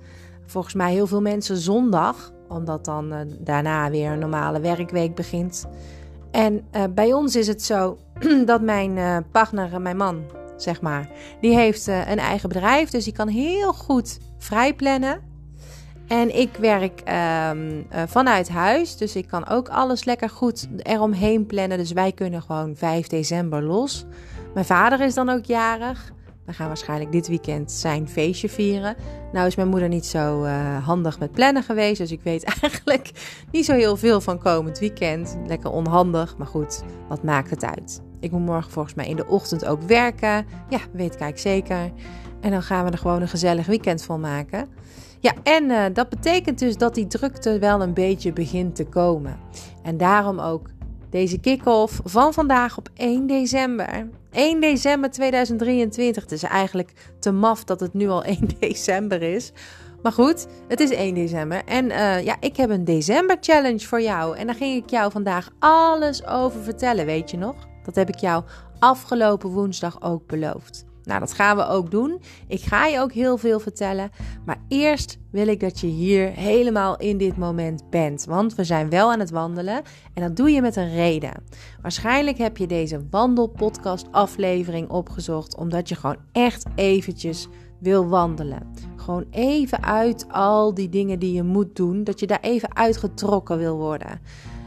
Volgens 0.46 0.74
mij 0.74 0.92
heel 0.92 1.06
veel 1.06 1.20
mensen 1.20 1.56
zondag 1.56 2.32
omdat 2.52 2.84
dan 2.84 3.12
uh, 3.12 3.18
daarna 3.38 3.90
weer 3.90 4.10
een 4.10 4.18
normale 4.18 4.60
werkweek 4.60 5.14
begint. 5.14 5.66
En 6.30 6.64
uh, 6.76 6.82
bij 6.94 7.12
ons 7.12 7.36
is 7.36 7.46
het 7.46 7.62
zo 7.62 7.98
dat 8.44 8.60
mijn 8.60 8.96
uh, 8.96 9.16
partner, 9.32 9.80
mijn 9.80 9.96
man, 9.96 10.22
zeg 10.56 10.80
maar, 10.80 11.08
die 11.40 11.54
heeft 11.54 11.86
een 11.86 12.18
eigen 12.18 12.48
bedrijf. 12.48 12.90
Dus 12.90 13.04
die 13.04 13.12
kan 13.12 13.28
heel 13.28 13.72
goed 13.72 14.18
vrij 14.38 14.74
plannen. 14.74 15.30
En 16.06 16.38
ik 16.38 16.56
werk 16.56 17.00
ehm, 17.00 17.82
vanuit 18.06 18.48
huis. 18.48 18.96
Dus 18.96 19.16
ik 19.16 19.26
kan 19.26 19.48
ook 19.48 19.68
alles 19.68 20.04
lekker 20.04 20.30
goed 20.30 20.68
eromheen 20.76 21.46
plannen. 21.46 21.78
Dus 21.78 21.92
wij 21.92 22.12
kunnen 22.12 22.42
gewoon 22.42 22.76
5 22.76 23.06
december 23.06 23.62
los. 23.62 24.06
Mijn 24.54 24.66
vader 24.66 25.00
is 25.00 25.14
dan 25.14 25.28
ook 25.28 25.44
jarig. 25.44 26.12
Gaan 26.54 26.66
waarschijnlijk 26.66 27.12
dit 27.12 27.28
weekend 27.28 27.72
zijn 27.72 28.08
feestje 28.08 28.48
vieren. 28.48 28.96
Nou 29.32 29.46
is 29.46 29.56
mijn 29.56 29.68
moeder 29.68 29.88
niet 29.88 30.06
zo 30.06 30.44
uh, 30.44 30.86
handig 30.86 31.18
met 31.18 31.32
plannen 31.32 31.62
geweest. 31.62 31.98
Dus 31.98 32.12
ik 32.12 32.22
weet 32.22 32.44
eigenlijk 32.60 33.10
niet 33.50 33.64
zo 33.64 33.72
heel 33.72 33.96
veel 33.96 34.20
van 34.20 34.38
komend 34.38 34.78
weekend. 34.78 35.36
Lekker 35.46 35.70
onhandig, 35.70 36.36
maar 36.36 36.46
goed, 36.46 36.82
wat 37.08 37.22
maakt 37.22 37.50
het 37.50 37.64
uit? 37.64 38.02
Ik 38.20 38.30
moet 38.30 38.44
morgen 38.44 38.70
volgens 38.70 38.94
mij 38.94 39.08
in 39.08 39.16
de 39.16 39.26
ochtend 39.26 39.64
ook 39.64 39.82
werken. 39.82 40.46
Ja, 40.68 40.78
weet 40.92 41.20
ik 41.20 41.38
zeker. 41.38 41.92
En 42.40 42.50
dan 42.50 42.62
gaan 42.62 42.84
we 42.84 42.90
er 42.90 42.98
gewoon 42.98 43.22
een 43.22 43.28
gezellig 43.28 43.66
weekend 43.66 44.02
van 44.02 44.20
maken. 44.20 44.68
Ja, 45.20 45.32
en 45.42 45.64
uh, 45.70 45.84
dat 45.92 46.08
betekent 46.08 46.58
dus 46.58 46.76
dat 46.76 46.94
die 46.94 47.06
drukte 47.06 47.58
wel 47.58 47.82
een 47.82 47.94
beetje 47.94 48.32
begint 48.32 48.76
te 48.76 48.84
komen. 48.84 49.36
En 49.82 49.96
daarom 49.96 50.38
ook 50.38 50.68
deze 51.12 51.38
kick-off 51.38 52.00
van 52.04 52.32
vandaag 52.32 52.78
op 52.78 52.88
1 52.94 53.26
december. 53.26 54.08
1 54.30 54.60
december 54.60 55.10
2023. 55.10 56.22
Het 56.22 56.32
is 56.32 56.42
eigenlijk 56.42 56.92
te 57.18 57.32
maf 57.32 57.64
dat 57.64 57.80
het 57.80 57.94
nu 57.94 58.08
al 58.08 58.24
1 58.34 58.48
december 58.58 59.22
is. 59.22 59.52
Maar 60.02 60.12
goed, 60.12 60.46
het 60.68 60.80
is 60.80 60.90
1 60.90 61.14
december. 61.14 61.62
En 61.64 61.84
uh, 61.84 62.24
ja, 62.24 62.36
ik 62.40 62.56
heb 62.56 62.70
een 62.70 62.84
december 62.84 63.36
challenge 63.40 63.86
voor 63.86 64.00
jou. 64.00 64.36
En 64.36 64.46
daar 64.46 64.56
ging 64.56 64.82
ik 64.84 64.90
jou 64.90 65.12
vandaag 65.12 65.50
alles 65.58 66.26
over 66.26 66.62
vertellen, 66.62 67.06
weet 67.06 67.30
je 67.30 67.36
nog? 67.36 67.54
Dat 67.84 67.94
heb 67.94 68.08
ik 68.08 68.18
jou 68.18 68.44
afgelopen 68.78 69.50
woensdag 69.50 70.02
ook 70.02 70.26
beloofd. 70.26 70.84
Nou, 71.04 71.20
dat 71.20 71.32
gaan 71.32 71.56
we 71.56 71.66
ook 71.66 71.90
doen. 71.90 72.20
Ik 72.48 72.60
ga 72.60 72.86
je 72.86 73.00
ook 73.00 73.12
heel 73.12 73.38
veel 73.38 73.60
vertellen. 73.60 74.10
Maar 74.44 74.60
eerst 74.68 75.18
wil 75.30 75.46
ik 75.46 75.60
dat 75.60 75.80
je 75.80 75.86
hier 75.86 76.28
helemaal 76.28 76.96
in 76.96 77.18
dit 77.18 77.36
moment 77.36 77.90
bent. 77.90 78.24
Want 78.24 78.54
we 78.54 78.64
zijn 78.64 78.90
wel 78.90 79.12
aan 79.12 79.20
het 79.20 79.30
wandelen. 79.30 79.82
En 80.14 80.22
dat 80.22 80.36
doe 80.36 80.50
je 80.50 80.60
met 80.60 80.76
een 80.76 80.94
reden. 80.94 81.42
Waarschijnlijk 81.82 82.38
heb 82.38 82.56
je 82.56 82.66
deze 82.66 83.06
wandelpodcast 83.10 84.06
aflevering 84.10 84.88
opgezocht. 84.88 85.56
Omdat 85.56 85.88
je 85.88 85.94
gewoon 85.94 86.20
echt 86.32 86.64
eventjes 86.74 87.48
wil 87.78 88.08
wandelen. 88.08 88.70
Gewoon 88.96 89.26
even 89.30 89.82
uit 89.82 90.26
al 90.28 90.74
die 90.74 90.88
dingen 90.88 91.18
die 91.18 91.32
je 91.32 91.42
moet 91.42 91.76
doen. 91.76 92.04
Dat 92.04 92.20
je 92.20 92.26
daar 92.26 92.40
even 92.40 92.76
uitgetrokken 92.76 93.58
wil 93.58 93.76
worden. 93.76 94.20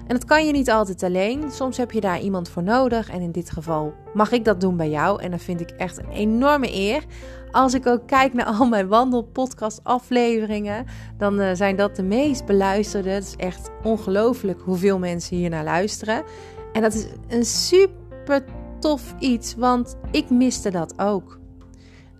En 0.08 0.16
dat 0.16 0.26
kan 0.26 0.46
je 0.46 0.52
niet 0.52 0.72
altijd 0.72 1.04
alleen. 1.04 1.52
Soms 1.52 1.78
heb 1.78 1.92
je 1.92 2.02
daar 2.02 2.20
iemand 2.20 2.50
voor 2.50 2.64
nodig. 2.64 3.10
En 3.10 3.22
in 3.22 3.32
dit 3.32 3.50
geval 3.50 3.94
mag 4.14 4.32
ik 4.32 4.46
dat 4.46 4.62
doen 4.62 4.78
bij 4.78 4.90
jou. 4.90 5.22
En 5.22 5.32
dat 5.32 5.42
vind 5.42 5.62
ik 5.62 5.70
echt 5.70 5.98
een 5.98 6.10
enorme 6.10 6.74
eer. 6.74 7.04
Als 7.52 7.74
ik 7.74 7.88
ook 7.88 8.08
kijk 8.08 8.34
naar 8.34 8.46
al 8.46 8.68
mijn 8.68 8.88
wandelpodcast 8.88 9.80
afleveringen, 9.84 10.86
dan 11.18 11.42
uh, 11.42 11.50
zijn 11.54 11.76
dat 11.76 11.96
de 11.96 12.04
meest 12.04 12.46
beluisterde. 12.46 13.10
Het 13.10 13.24
is 13.24 13.36
echt 13.36 13.70
ongelooflijk 13.84 14.62
hoeveel 14.62 15.00
mensen 15.00 15.38
hier 15.38 15.50
naar 15.50 15.64
luisteren. 15.64 16.24
En 16.74 16.82
dat 16.82 16.94
is 16.94 17.08
een 17.28 17.46
super 17.46 18.44
tof 18.80 19.16
iets, 19.20 19.56
want 19.56 19.98
ik 20.12 20.30
miste 20.30 20.72
dat 20.72 21.00
ook. 21.00 21.40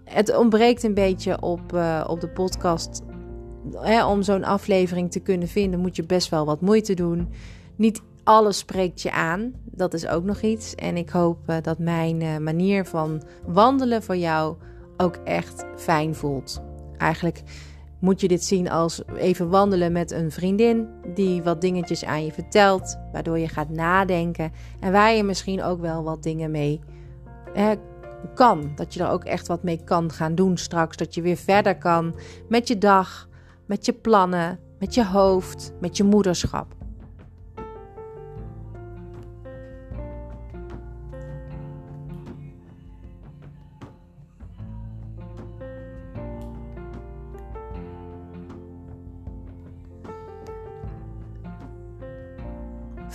Het 0.04 0.38
ontbreekt 0.38 0.84
een 0.84 0.94
beetje 0.94 1.42
op, 1.42 1.74
uh, 1.74 2.04
op 2.08 2.22
de 2.22 2.30
podcast. 2.30 3.02
Om 4.08 4.22
zo'n 4.22 4.44
aflevering 4.44 5.12
te 5.12 5.20
kunnen 5.20 5.48
vinden, 5.48 5.80
moet 5.80 5.96
je 5.96 6.06
best 6.06 6.30
wel 6.30 6.46
wat 6.46 6.62
moeite 6.62 6.94
doen. 6.94 7.30
Niet 7.76 8.02
alles 8.24 8.58
spreekt 8.58 9.02
je 9.02 9.12
aan. 9.12 9.54
Dat 9.64 9.94
is 9.94 10.08
ook 10.08 10.24
nog 10.24 10.42
iets. 10.42 10.76
En 10.76 10.98
ik 10.98 11.10
hoop 11.10 11.38
uh, 11.50 11.56
dat 11.62 11.80
mijn 11.80 12.22
uh, 12.22 12.38
manier 12.38 12.86
van 12.86 13.24
wandelen 13.46 14.04
voor 14.04 14.18
jou 14.18 14.56
ook 14.98 15.16
echt 15.16 15.66
fijn 15.76 16.16
voelt. 16.16 16.62
Eigenlijk 16.98 17.44
moet 18.00 18.22
je 18.22 18.28
dit 18.28 18.44
zien 18.44 18.70
als 18.70 19.02
even 19.16 19.50
wandelen 19.50 19.92
met 19.92 20.12
een 20.12 20.32
vriendin 20.32 20.88
die 21.14 21.44
wat 21.44 21.62
dingetjes 21.62 22.06
aan 22.06 22.26
je 22.26 22.32
vertelt, 22.32 22.98
waardoor 23.12 23.40
je 23.40 23.48
gaat 23.48 23.70
nadenken 23.70 24.52
en 24.80 24.92
waar 24.92 25.14
je 25.14 25.24
misschien 25.24 25.64
ook 25.64 25.82
wel 25.82 26.04
wat 26.04 26.24
dingen 26.24 26.52
mee 26.52 26.80
eh, 27.54 27.72
kan. 28.34 28.72
Dat 28.76 28.94
je 28.94 29.04
er 29.04 29.10
ook 29.10 29.24
echt 29.24 29.48
wat 29.48 29.64
mee 29.64 29.84
kan 29.84 30.12
gaan 30.12 30.36
doen 30.36 30.58
straks. 30.58 30.98
Dat 30.98 31.14
je 31.16 31.22
weer 31.22 31.38
verder 31.38 31.78
kan 31.78 32.16
met 32.50 32.68
je 32.68 32.78
dag, 32.78 33.30
met 33.66 33.86
je 33.86 33.94
plannen, 33.94 34.60
met 34.80 34.94
je 34.94 35.06
hoofd, 35.06 35.74
met 35.80 35.98
je 35.98 36.04
moederschap. 36.04 36.75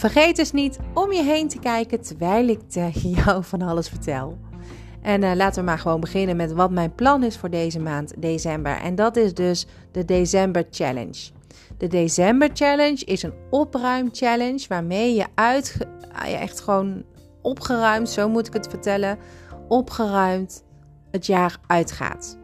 Vergeet 0.00 0.36
dus 0.36 0.52
niet 0.52 0.78
om 0.94 1.12
je 1.12 1.22
heen 1.22 1.48
te 1.48 1.58
kijken 1.58 2.00
terwijl 2.00 2.48
ik 2.48 2.60
tegen 2.68 3.10
jou 3.24 3.44
van 3.44 3.62
alles 3.62 3.88
vertel. 3.88 4.38
En 5.02 5.22
uh, 5.22 5.32
laten 5.34 5.60
we 5.60 5.66
maar 5.66 5.78
gewoon 5.78 6.00
beginnen 6.00 6.36
met 6.36 6.52
wat 6.52 6.70
mijn 6.70 6.94
plan 6.94 7.22
is 7.22 7.36
voor 7.36 7.50
deze 7.50 7.80
maand 7.80 8.14
december. 8.18 8.76
En 8.76 8.94
dat 8.94 9.16
is 9.16 9.34
dus 9.34 9.66
de 9.92 10.04
December 10.04 10.66
Challenge. 10.70 11.30
De 11.78 11.86
December 11.86 12.50
Challenge 12.52 13.04
is 13.04 13.22
een 13.22 13.32
opruim 13.50 14.08
challenge 14.12 14.64
waarmee 14.68 15.14
je 15.14 15.26
uit, 15.34 15.76
uh, 16.12 16.40
echt 16.40 16.60
gewoon 16.60 17.02
opgeruimd, 17.42 18.10
zo 18.10 18.28
moet 18.28 18.46
ik 18.46 18.52
het 18.52 18.66
vertellen, 18.68 19.18
opgeruimd 19.68 20.64
het 21.10 21.26
jaar 21.26 21.58
uitgaat. 21.66 22.38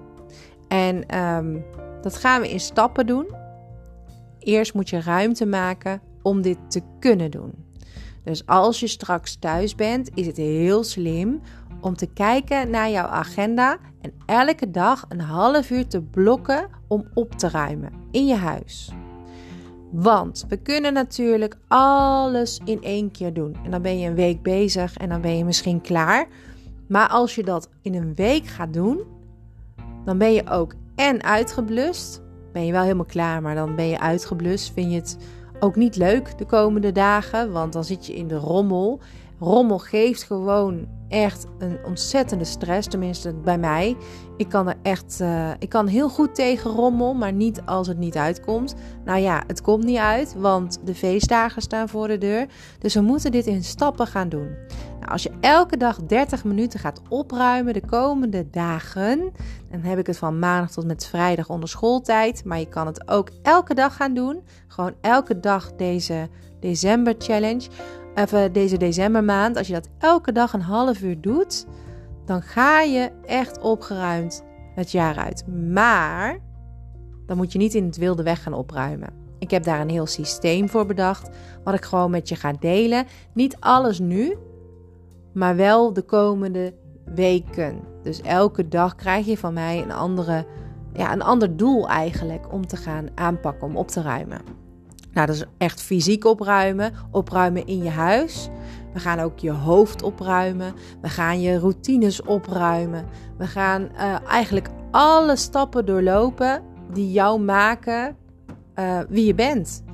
En 0.69 1.19
um, 1.19 1.65
dat 2.03 2.17
gaan 2.17 2.41
we 2.41 2.51
in 2.51 2.61
stappen 2.61 3.07
doen. 3.07 3.27
Eerst 4.39 4.75
moet 4.75 4.89
je 4.89 5.01
ruimte 5.01 5.47
maken 5.47 6.06
om 6.27 6.43
dit 6.43 6.59
te 6.69 6.81
kunnen 7.01 7.31
doen. 7.31 7.53
Dus 8.25 8.47
als 8.47 8.81
je 8.81 8.87
straks 8.87 9.37
thuis 9.37 9.75
bent, 9.75 10.11
is 10.15 10.27
het 10.27 10.37
heel 10.37 10.85
slim 10.85 11.41
om 11.81 11.97
te 11.97 12.07
kijken 12.07 12.71
naar 12.71 12.91
jouw 12.91 13.07
agenda 13.07 13.79
en 14.01 14.13
elke 14.27 14.71
dag 14.71 15.05
een 15.09 15.21
half 15.21 15.71
uur 15.71 15.87
te 15.87 16.03
blokken 16.03 16.69
om 16.89 17.05
op 17.15 17.33
te 17.33 17.49
ruimen 17.49 17.93
in 18.11 18.27
je 18.27 18.35
huis. 18.35 18.93
Want 19.91 20.45
we 20.49 20.57
kunnen 20.57 20.93
natuurlijk 20.93 21.57
alles 21.69 22.61
in 22.65 22.83
één 22.83 23.11
keer 23.11 23.33
doen. 23.33 23.57
En 23.65 23.71
dan 23.71 23.83
ben 23.83 23.99
je 23.99 24.09
een 24.09 24.15
week 24.15 24.43
bezig 24.43 24.97
en 24.97 25.09
dan 25.09 25.21
ben 25.21 25.37
je 25.37 25.45
misschien 25.45 25.81
klaar. 25.81 26.29
Maar 26.89 27.09
als 27.09 27.35
je 27.35 27.43
dat 27.43 27.69
in 27.83 27.95
een 27.95 28.15
week 28.15 28.47
gaat 28.47 28.73
doen, 28.73 29.01
dan 30.05 30.19
ben 30.19 30.33
je 30.33 30.51
ook 30.51 30.75
en 30.95 31.23
uitgeblust. 31.23 32.23
Ben 32.53 32.67
je 32.67 32.73
wel 32.73 32.83
helemaal 32.83 33.05
klaar, 33.05 33.43
maar 33.43 33.55
dan 33.55 33.75
ben 33.75 33.87
je 33.87 34.01
uitgeblust. 34.01 34.73
Vind 34.73 34.91
je 34.91 34.97
het 34.97 35.17
ook 35.61 35.77
niet 35.77 35.97
leuk 35.97 36.39
de 36.39 36.45
komende 36.45 36.93
dagen, 36.93 37.53
want 37.53 37.73
dan 37.73 37.85
zit 37.85 38.07
je 38.07 38.15
in 38.15 38.29
de 38.29 38.37
rommel. 38.37 39.01
Rommel 39.39 39.79
geeft 39.79 40.23
gewoon 40.23 40.87
echt 41.09 41.47
een 41.59 41.79
ontzettende 41.85 42.45
stress, 42.45 42.89
tenminste 42.89 43.35
bij 43.35 43.59
mij. 43.59 43.97
Ik 44.37 44.49
kan 44.49 44.69
er 44.69 44.77
echt, 44.83 45.19
uh, 45.23 45.51
ik 45.59 45.69
kan 45.69 45.87
heel 45.87 46.09
goed 46.09 46.35
tegen 46.35 46.71
rommel, 46.71 47.15
maar 47.15 47.33
niet 47.33 47.63
als 47.65 47.87
het 47.87 47.99
niet 47.99 48.17
uitkomt. 48.17 48.75
Nou 49.05 49.21
ja, 49.21 49.43
het 49.47 49.61
komt 49.61 49.85
niet 49.85 49.99
uit, 49.99 50.35
want 50.39 50.81
de 50.85 50.95
feestdagen 50.95 51.63
staan 51.63 51.89
voor 51.89 52.09
de 52.09 52.19
deur. 52.19 52.47
Dus 52.79 52.95
we 52.95 53.01
moeten 53.01 53.31
dit 53.31 53.47
in 53.47 53.65
stappen 53.65 54.07
gaan 54.07 54.29
doen. 54.29 54.49
Nou, 55.01 55.13
als 55.13 55.23
je 55.23 55.33
elke 55.41 55.77
dag 55.77 56.03
30 56.03 56.45
minuten 56.45 56.81
gaat 56.81 57.03
opruimen 57.09 57.73
de 57.73 57.87
komende 57.87 58.51
dagen, 58.51 59.33
dan 59.71 59.81
heb 59.81 59.99
ik 59.99 60.07
het 60.07 60.19
van 60.19 60.39
maandag 60.39 60.71
tot 60.71 60.87
met 60.87 61.07
vrijdag 61.07 61.49
onder 61.49 61.69
schooltijd. 61.69 62.45
Maar 62.45 62.59
je 62.59 62.69
kan 62.69 62.87
het 62.87 63.09
ook 63.09 63.31
elke 63.43 63.75
dag 63.75 63.97
gaan 63.97 64.15
doen. 64.15 64.43
Gewoon 64.69 64.95
elke 65.01 65.41
dag 65.41 65.73
deze 65.73 66.29
december 66.61 67.15
challenge 67.19 67.69
even 68.17 68.53
deze 68.53 68.77
decembermaand, 68.77 69.57
als 69.57 69.67
je 69.67 69.73
dat 69.73 69.89
elke 69.99 70.33
dag 70.33 70.53
een 70.53 70.61
half 70.61 71.03
uur 71.03 71.21
doet, 71.21 71.67
dan 72.25 72.43
ga 72.43 72.81
je 72.81 73.11
echt 73.25 73.61
opgeruimd 73.61 74.45
het 74.75 74.91
jaar 74.91 75.17
uit. 75.17 75.47
Maar 75.73 76.39
dan 77.27 77.37
moet 77.37 77.53
je 77.53 77.59
niet 77.59 77.75
in 77.75 77.85
het 77.85 77.97
wilde 77.97 78.23
weg 78.23 78.43
gaan 78.43 78.53
opruimen. 78.53 79.25
Ik 79.39 79.51
heb 79.51 79.65
daar 79.65 79.81
een 79.81 79.89
heel 79.89 80.07
systeem 80.07 80.69
voor 80.69 80.87
bedacht, 80.87 81.29
wat 81.65 81.75
ik 81.75 81.85
gewoon 81.85 82.11
met 82.11 82.29
je 82.29 82.37
ga 82.37 82.53
delen. 82.53 83.07
Niet 83.33 83.57
alles 83.61 83.99
nu, 83.99 84.37
maar 85.33 85.57
wel 85.57 85.93
de 85.93 86.03
komende 86.03 86.75
weken. 87.05 87.81
Dus 88.07 88.21
elke 88.21 88.69
dag 88.69 88.95
krijg 88.95 89.27
je 89.27 89.39
van 89.39 89.53
mij 89.53 89.83
een, 89.83 89.93
andere, 89.93 90.47
ja, 90.93 91.13
een 91.13 91.23
ander 91.23 91.57
doel 91.57 91.89
eigenlijk 91.89 92.53
om 92.53 92.67
te 92.67 92.77
gaan 92.77 93.09
aanpakken, 93.15 93.67
om 93.67 93.77
op 93.77 93.89
te 93.89 94.03
ruimen. 94.03 94.41
Nou, 95.13 95.27
dat 95.27 95.37
is 95.37 95.45
echt 95.59 95.83
fysiek 95.83 96.25
opruimen. 96.25 96.93
Opruimen 97.11 97.67
in 97.67 97.83
je 97.83 97.91
huis. 97.91 98.49
We 98.93 98.99
gaan 98.99 99.19
ook 99.19 99.39
je 99.39 99.51
hoofd 99.51 100.03
opruimen. 100.03 100.75
We 101.01 101.09
gaan 101.09 101.41
je 101.41 101.59
routines 101.59 102.23
opruimen. 102.23 103.05
We 103.39 103.47
gaan 103.47 103.83
uh, 103.83 104.29
eigenlijk 104.29 104.69
alle 104.91 105.37
stappen 105.37 105.87
doorlopen 105.87 106.63
die 106.93 107.13
jou 107.13 107.41
maken 107.41 108.17
uh, 108.79 109.01
wie 109.09 109.27
je 109.27 109.35
bent. 109.35 109.85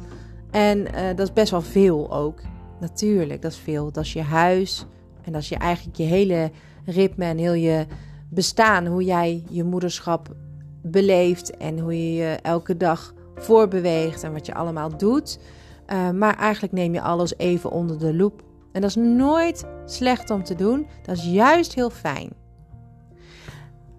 En 0.51 0.79
uh, 0.79 1.07
dat 1.09 1.27
is 1.27 1.33
best 1.33 1.51
wel 1.51 1.63
veel 1.63 2.13
ook. 2.13 2.41
Natuurlijk, 2.81 3.43
dat 3.43 3.53
is 3.53 3.59
veel. 3.59 3.93
Dat 3.93 4.05
is 4.05 4.13
je 4.13 4.23
huis. 4.23 4.87
En 5.23 5.33
dat 5.33 5.43
is 5.43 5.49
je 5.49 5.57
eigenlijk 5.57 5.97
je 5.97 6.05
hele 6.05 6.51
ritme 6.85 7.25
en 7.25 7.39
heel 7.39 7.55
je 7.55 7.87
bestaan. 8.31 8.87
Hoe 8.87 9.05
jij 9.05 9.43
je 9.49 9.65
moederschap 9.65 10.35
beleeft 10.83 11.57
en 11.57 11.79
hoe 11.79 11.93
je 11.93 12.15
je 12.15 12.39
elke 12.43 12.77
dag 12.77 13.15
voorbeweegt 13.35 14.23
en 14.23 14.33
wat 14.33 14.47
je 14.47 14.55
allemaal 14.55 14.97
doet. 14.97 15.39
Uh, 15.87 16.11
maar 16.11 16.37
eigenlijk 16.37 16.73
neem 16.73 16.95
je 16.95 17.01
alles 17.01 17.37
even 17.37 17.71
onder 17.71 17.99
de 17.99 18.15
loep. 18.15 18.43
En 18.73 18.81
dat 18.81 18.91
is 18.91 18.97
nooit 18.97 19.67
slecht 19.85 20.31
om 20.31 20.43
te 20.45 20.55
doen. 20.55 20.87
Dat 21.03 21.17
is 21.17 21.25
juist 21.25 21.75
heel 21.75 21.91
fijn. 21.91 22.31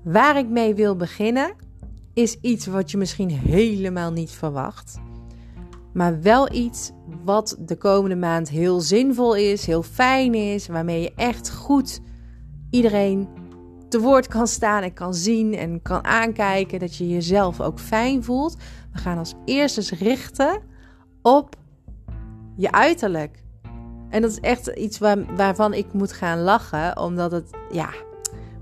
Waar 0.04 0.38
ik 0.38 0.50
mee 0.50 0.76
wil 0.76 0.96
beginnen 0.96 1.54
is 2.14 2.38
iets 2.42 2.66
wat 2.66 2.92
je 2.92 2.98
misschien 2.98 3.30
helemaal 3.30 4.12
niet 4.12 4.32
verwacht. 4.32 5.00
Maar 5.94 6.22
wel 6.22 6.54
iets 6.54 6.92
wat 7.24 7.58
de 7.60 7.76
komende 7.76 8.16
maand 8.16 8.50
heel 8.50 8.82
zinvol 8.82 9.36
is, 9.36 9.66
heel 9.66 9.84
fijn 9.84 10.34
is, 10.34 10.68
waarmee 10.68 11.02
je 11.02 11.14
echt 11.16 11.52
goed 11.52 12.00
iedereen 12.74 13.28
te 13.90 14.00
woord 14.00 14.28
kan 14.28 14.48
staan 14.48 14.84
en 14.84 14.94
kan 14.94 15.14
zien 15.14 15.54
en 15.54 15.82
kan 15.82 16.06
aankijken. 16.06 16.80
Dat 16.80 16.96
je 16.96 17.10
jezelf 17.10 17.62
ook 17.62 17.80
fijn 17.80 18.24
voelt. 18.24 18.58
We 18.92 18.98
gaan 18.98 19.18
als 19.18 19.34
eerste 19.46 19.96
richten 19.96 20.62
op 21.22 21.56
je 22.56 22.72
uiterlijk. 22.72 23.44
En 24.10 24.22
dat 24.22 24.32
is 24.32 24.40
echt 24.40 24.68
iets 24.68 24.98
waar, 24.98 25.36
waarvan 25.36 25.74
ik 25.74 25.94
moet 25.94 26.12
gaan 26.12 26.40
lachen, 26.40 26.98
omdat 26.98 27.32
het, 27.32 27.50
ja, 27.72 27.90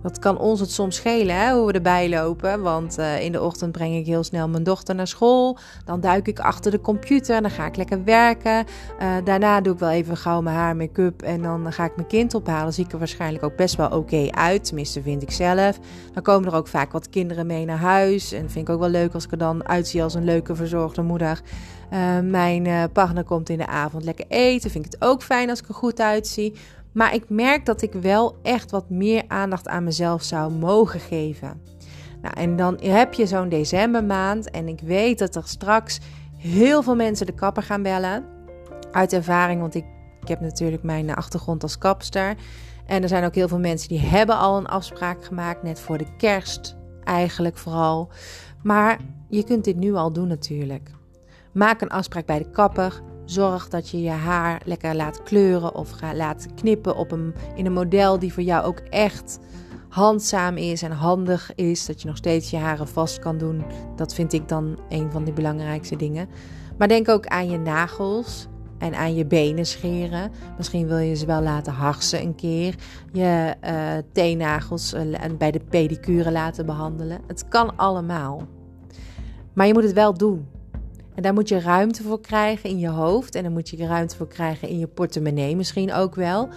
wat 0.01 0.19
kan 0.19 0.37
ons 0.37 0.59
het 0.59 0.71
soms 0.71 0.95
schelen 0.95 1.35
hè, 1.35 1.53
hoe 1.53 1.65
we 1.65 1.73
erbij 1.73 2.09
lopen. 2.09 2.61
Want 2.61 2.99
uh, 2.99 3.21
in 3.23 3.31
de 3.31 3.41
ochtend 3.41 3.71
breng 3.71 3.95
ik 3.95 4.05
heel 4.05 4.23
snel 4.23 4.49
mijn 4.49 4.63
dochter 4.63 4.95
naar 4.95 5.07
school. 5.07 5.57
Dan 5.85 5.99
duik 5.99 6.27
ik 6.27 6.39
achter 6.39 6.71
de 6.71 6.81
computer 6.81 7.35
en 7.35 7.41
dan 7.41 7.51
ga 7.51 7.65
ik 7.65 7.75
lekker 7.75 8.03
werken. 8.03 8.65
Uh, 9.01 9.13
daarna 9.23 9.61
doe 9.61 9.73
ik 9.73 9.79
wel 9.79 9.89
even 9.89 10.17
gauw 10.17 10.41
mijn 10.41 10.55
haar, 10.55 10.75
make-up 10.75 11.21
en 11.21 11.41
dan 11.41 11.73
ga 11.73 11.85
ik 11.85 11.95
mijn 11.95 12.07
kind 12.07 12.33
ophalen. 12.33 12.73
Zie 12.73 12.85
ik 12.85 12.91
er 12.91 12.97
waarschijnlijk 12.97 13.43
ook 13.43 13.55
best 13.55 13.75
wel 13.75 13.89
oké 13.89 14.27
uit. 14.31 14.65
Tenminste, 14.65 15.01
vind 15.01 15.21
ik 15.21 15.31
zelf. 15.31 15.79
Dan 16.13 16.23
komen 16.23 16.49
er 16.49 16.57
ook 16.57 16.67
vaak 16.67 16.91
wat 16.91 17.09
kinderen 17.09 17.47
mee 17.47 17.65
naar 17.65 17.77
huis. 17.77 18.31
En 18.31 18.49
vind 18.49 18.67
ik 18.67 18.73
ook 18.73 18.79
wel 18.79 18.89
leuk 18.89 19.13
als 19.13 19.25
ik 19.25 19.31
er 19.31 19.37
dan 19.37 19.67
uitzie 19.67 20.03
als 20.03 20.13
een 20.13 20.23
leuke 20.23 20.55
verzorgde 20.55 21.01
moeder. 21.01 21.41
Uh, 21.93 22.19
mijn 22.19 22.91
partner 22.91 23.23
komt 23.23 23.49
in 23.49 23.57
de 23.57 23.67
avond 23.67 24.03
lekker 24.03 24.25
eten. 24.27 24.71
Vind 24.71 24.85
ik 24.85 24.91
het 24.91 25.09
ook 25.09 25.23
fijn 25.23 25.49
als 25.49 25.59
ik 25.59 25.67
er 25.67 25.73
goed 25.73 25.99
uitzie. 25.99 26.53
Maar 26.93 27.13
ik 27.13 27.29
merk 27.29 27.65
dat 27.65 27.81
ik 27.81 27.93
wel 27.93 28.35
echt 28.41 28.71
wat 28.71 28.89
meer 28.89 29.23
aandacht 29.27 29.67
aan 29.67 29.83
mezelf 29.83 30.23
zou 30.23 30.53
mogen 30.53 30.99
geven. 30.99 31.61
Nou, 32.21 32.35
en 32.35 32.55
dan 32.55 32.79
heb 32.81 33.13
je 33.13 33.25
zo'n 33.25 33.49
decembermaand 33.49 34.49
en 34.49 34.67
ik 34.67 34.79
weet 34.79 35.19
dat 35.19 35.35
er 35.35 35.47
straks 35.47 35.99
heel 36.37 36.83
veel 36.83 36.95
mensen 36.95 37.25
de 37.25 37.33
kapper 37.33 37.63
gaan 37.63 37.83
bellen. 37.83 38.25
Uit 38.91 39.13
ervaring, 39.13 39.61
want 39.61 39.75
ik, 39.75 39.85
ik 40.21 40.27
heb 40.27 40.39
natuurlijk 40.39 40.83
mijn 40.83 41.15
achtergrond 41.15 41.63
als 41.63 41.77
kapster. 41.77 42.35
En 42.85 43.01
er 43.01 43.07
zijn 43.07 43.25
ook 43.25 43.35
heel 43.35 43.47
veel 43.47 43.59
mensen 43.59 43.89
die 43.89 43.99
hebben 43.99 44.37
al 44.37 44.57
een 44.57 44.67
afspraak 44.67 45.25
gemaakt, 45.25 45.63
net 45.63 45.79
voor 45.79 45.97
de 45.97 46.15
kerst 46.17 46.75
eigenlijk 47.03 47.57
vooral. 47.57 48.09
Maar 48.63 48.99
je 49.29 49.43
kunt 49.43 49.63
dit 49.63 49.75
nu 49.75 49.93
al 49.93 50.13
doen 50.13 50.27
natuurlijk. 50.27 50.91
Maak 51.51 51.81
een 51.81 51.89
afspraak 51.89 52.25
bij 52.25 52.37
de 52.37 52.49
kapper. 52.49 53.01
Zorg 53.25 53.69
dat 53.69 53.89
je 53.89 54.01
je 54.01 54.09
haar 54.09 54.61
lekker 54.65 54.95
laat 54.95 55.23
kleuren 55.23 55.75
of 55.75 56.01
laat 56.13 56.47
knippen 56.55 56.95
op 56.95 57.11
een, 57.11 57.33
in 57.55 57.65
een 57.65 57.73
model 57.73 58.19
die 58.19 58.33
voor 58.33 58.43
jou 58.43 58.65
ook 58.65 58.79
echt 58.79 59.39
handzaam 59.89 60.57
is 60.57 60.81
en 60.81 60.91
handig 60.91 61.55
is. 61.55 61.85
Dat 61.85 62.01
je 62.01 62.07
nog 62.07 62.17
steeds 62.17 62.49
je 62.49 62.57
haren 62.57 62.87
vast 62.87 63.19
kan 63.19 63.37
doen. 63.37 63.63
Dat 63.95 64.13
vind 64.13 64.33
ik 64.33 64.47
dan 64.47 64.79
een 64.89 65.11
van 65.11 65.23
de 65.23 65.31
belangrijkste 65.31 65.95
dingen. 65.95 66.29
Maar 66.77 66.87
denk 66.87 67.09
ook 67.09 67.27
aan 67.27 67.49
je 67.49 67.57
nagels 67.57 68.47
en 68.77 68.95
aan 68.95 69.15
je 69.15 69.25
benen 69.25 69.65
scheren. 69.65 70.31
Misschien 70.57 70.87
wil 70.87 70.97
je 70.97 71.15
ze 71.15 71.25
wel 71.25 71.41
laten 71.41 71.73
harsen 71.73 72.21
een 72.21 72.35
keer. 72.35 72.75
Je 73.11 73.55
uh, 73.63 73.71
teennagels 74.11 74.93
uh, 74.93 75.01
bij 75.37 75.51
de 75.51 75.61
pedicure 75.69 76.31
laten 76.31 76.65
behandelen. 76.65 77.21
Het 77.27 77.47
kan 77.47 77.77
allemaal. 77.77 78.47
Maar 79.53 79.67
je 79.67 79.73
moet 79.73 79.83
het 79.83 79.93
wel 79.93 80.13
doen. 80.13 80.47
En 81.15 81.23
daar 81.23 81.33
moet 81.33 81.49
je 81.49 81.59
ruimte 81.59 82.03
voor 82.03 82.21
krijgen 82.21 82.69
in 82.69 82.79
je 82.79 82.89
hoofd. 82.89 83.35
En 83.35 83.43
dan 83.43 83.51
moet 83.51 83.69
je 83.69 83.85
ruimte 83.85 84.15
voor 84.15 84.27
krijgen 84.27 84.67
in 84.67 84.79
je 84.79 84.87
portemonnee 84.87 85.55
misschien 85.55 85.93
ook 85.93 86.15
wel. 86.15 86.49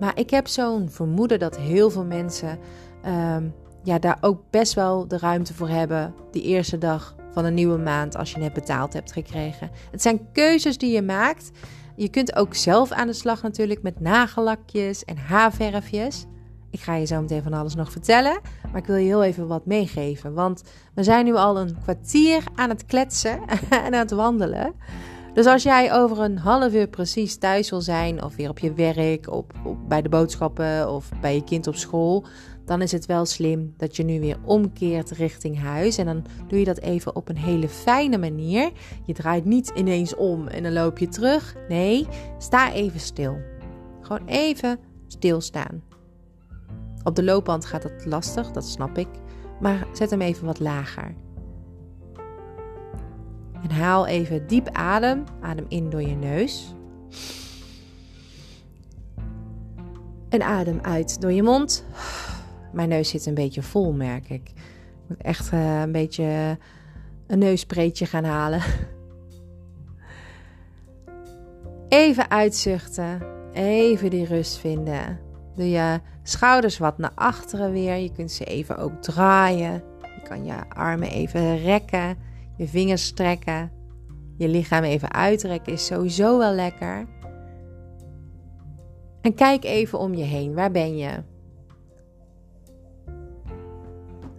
Maar 0.00 0.18
ik 0.18 0.30
heb 0.30 0.46
zo'n 0.46 0.90
vermoeden 0.90 1.38
dat 1.38 1.58
heel 1.58 1.90
veel 1.90 2.04
mensen 2.04 2.58
um, 3.06 3.54
ja, 3.82 3.98
daar 3.98 4.18
ook 4.20 4.42
best 4.50 4.74
wel 4.74 5.08
de 5.08 5.18
ruimte 5.18 5.54
voor 5.54 5.68
hebben. 5.68 6.14
Die 6.30 6.42
eerste 6.42 6.78
dag 6.78 7.14
van 7.30 7.44
een 7.44 7.54
nieuwe 7.54 7.78
maand 7.78 8.16
als 8.16 8.32
je 8.32 8.38
net 8.38 8.52
betaald 8.52 8.92
hebt 8.92 9.12
gekregen. 9.12 9.70
Het 9.90 10.02
zijn 10.02 10.32
keuzes 10.32 10.78
die 10.78 10.92
je 10.92 11.02
maakt. 11.02 11.50
Je 11.96 12.08
kunt 12.08 12.36
ook 12.36 12.54
zelf 12.54 12.90
aan 12.90 13.06
de 13.06 13.12
slag 13.12 13.42
natuurlijk 13.42 13.82
met 13.82 14.00
nagellakjes 14.00 15.04
en 15.04 15.16
haarverfjes. 15.16 16.26
Ik 16.70 16.80
ga 16.80 16.94
je 16.94 17.06
zo 17.06 17.20
meteen 17.20 17.42
van 17.42 17.52
alles 17.52 17.74
nog 17.74 17.92
vertellen, 17.92 18.40
maar 18.72 18.80
ik 18.80 18.86
wil 18.86 18.96
je 18.96 19.06
heel 19.06 19.24
even 19.24 19.46
wat 19.46 19.66
meegeven. 19.66 20.34
Want 20.34 20.62
we 20.94 21.02
zijn 21.02 21.24
nu 21.24 21.34
al 21.34 21.58
een 21.58 21.76
kwartier 21.82 22.44
aan 22.54 22.68
het 22.68 22.86
kletsen 22.86 23.40
en 23.70 23.84
aan 23.84 23.92
het 23.92 24.10
wandelen. 24.10 24.74
Dus 25.34 25.46
als 25.46 25.62
jij 25.62 25.92
over 25.92 26.18
een 26.20 26.38
half 26.38 26.74
uur 26.74 26.88
precies 26.88 27.36
thuis 27.36 27.70
wil 27.70 27.80
zijn, 27.80 28.22
of 28.24 28.36
weer 28.36 28.48
op 28.48 28.58
je 28.58 28.72
werk, 28.72 29.30
op, 29.30 29.52
bij 29.88 30.02
de 30.02 30.08
boodschappen 30.08 30.90
of 30.92 31.08
bij 31.20 31.34
je 31.34 31.44
kind 31.44 31.66
op 31.66 31.74
school, 31.74 32.26
dan 32.64 32.82
is 32.82 32.92
het 32.92 33.06
wel 33.06 33.26
slim 33.26 33.74
dat 33.76 33.96
je 33.96 34.02
nu 34.02 34.20
weer 34.20 34.36
omkeert 34.44 35.10
richting 35.10 35.60
huis. 35.60 35.98
En 35.98 36.06
dan 36.06 36.24
doe 36.48 36.58
je 36.58 36.64
dat 36.64 36.78
even 36.78 37.16
op 37.16 37.28
een 37.28 37.36
hele 37.36 37.68
fijne 37.68 38.18
manier. 38.18 38.70
Je 39.04 39.12
draait 39.12 39.44
niet 39.44 39.72
ineens 39.74 40.14
om 40.14 40.48
en 40.48 40.62
dan 40.62 40.72
loop 40.72 40.98
je 40.98 41.08
terug. 41.08 41.54
Nee, 41.68 42.06
sta 42.38 42.72
even 42.72 43.00
stil. 43.00 43.36
Gewoon 44.00 44.26
even 44.26 44.78
stilstaan. 45.06 45.87
Op 47.02 47.14
de 47.14 47.24
loopband 47.24 47.64
gaat 47.64 47.82
het 47.82 48.04
lastig, 48.04 48.50
dat 48.50 48.66
snap 48.66 48.98
ik. 48.98 49.08
Maar 49.60 49.86
zet 49.92 50.10
hem 50.10 50.20
even 50.20 50.46
wat 50.46 50.60
lager. 50.60 51.14
En 53.62 53.70
haal 53.70 54.06
even 54.06 54.46
diep 54.46 54.68
adem. 54.68 55.24
Adem 55.40 55.64
in 55.68 55.90
door 55.90 56.02
je 56.02 56.14
neus. 56.14 56.74
En 60.28 60.42
adem 60.42 60.78
uit 60.82 61.20
door 61.20 61.32
je 61.32 61.42
mond. 61.42 61.84
Mijn 62.72 62.88
neus 62.88 63.08
zit 63.08 63.26
een 63.26 63.34
beetje 63.34 63.62
vol, 63.62 63.92
merk 63.92 64.28
ik. 64.30 64.48
Ik 64.48 64.54
moet 65.06 65.22
echt 65.22 65.52
uh, 65.52 65.80
een 65.80 65.92
beetje 65.92 66.58
een 67.26 67.38
neuspreetje 67.38 68.06
gaan 68.06 68.24
halen. 68.24 68.62
Even 71.88 72.30
uitzuchten. 72.30 73.22
Even 73.52 74.10
die 74.10 74.26
rust 74.26 74.58
vinden. 74.58 75.27
Doe 75.58 75.70
je 75.70 76.00
schouders 76.22 76.78
wat 76.78 76.98
naar 76.98 77.12
achteren 77.14 77.72
weer. 77.72 77.96
Je 77.96 78.12
kunt 78.12 78.30
ze 78.30 78.44
even 78.44 78.76
ook 78.76 79.02
draaien. 79.02 79.82
Je 80.00 80.22
kan 80.22 80.44
je 80.44 80.54
armen 80.68 81.08
even 81.10 81.58
rekken. 81.58 82.16
Je 82.56 82.68
vingers 82.68 83.04
strekken. 83.04 83.72
Je 84.36 84.48
lichaam 84.48 84.82
even 84.82 85.12
uitrekken 85.12 85.72
is 85.72 85.86
sowieso 85.86 86.38
wel 86.38 86.52
lekker. 86.52 87.06
En 89.20 89.34
kijk 89.34 89.64
even 89.64 89.98
om 89.98 90.14
je 90.14 90.24
heen. 90.24 90.54
Waar 90.54 90.70
ben 90.70 90.96
je? 90.96 91.22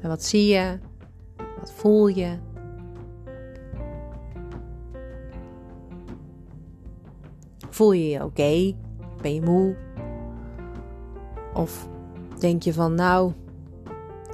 En 0.02 0.10
wat 0.10 0.24
zie 0.24 0.54
je? 0.54 0.80
Wat 1.60 1.74
voel 1.74 2.08
je? 2.08 2.38
Voel 7.70 7.92
je 7.92 8.10
je 8.10 8.24
oké? 8.24 8.76
Ben 9.22 9.34
je 9.34 9.42
moe? 9.42 9.89
Of 11.54 11.88
denk 12.40 12.64
je 12.64 12.74
van, 12.74 12.96
nou, 12.96 13.34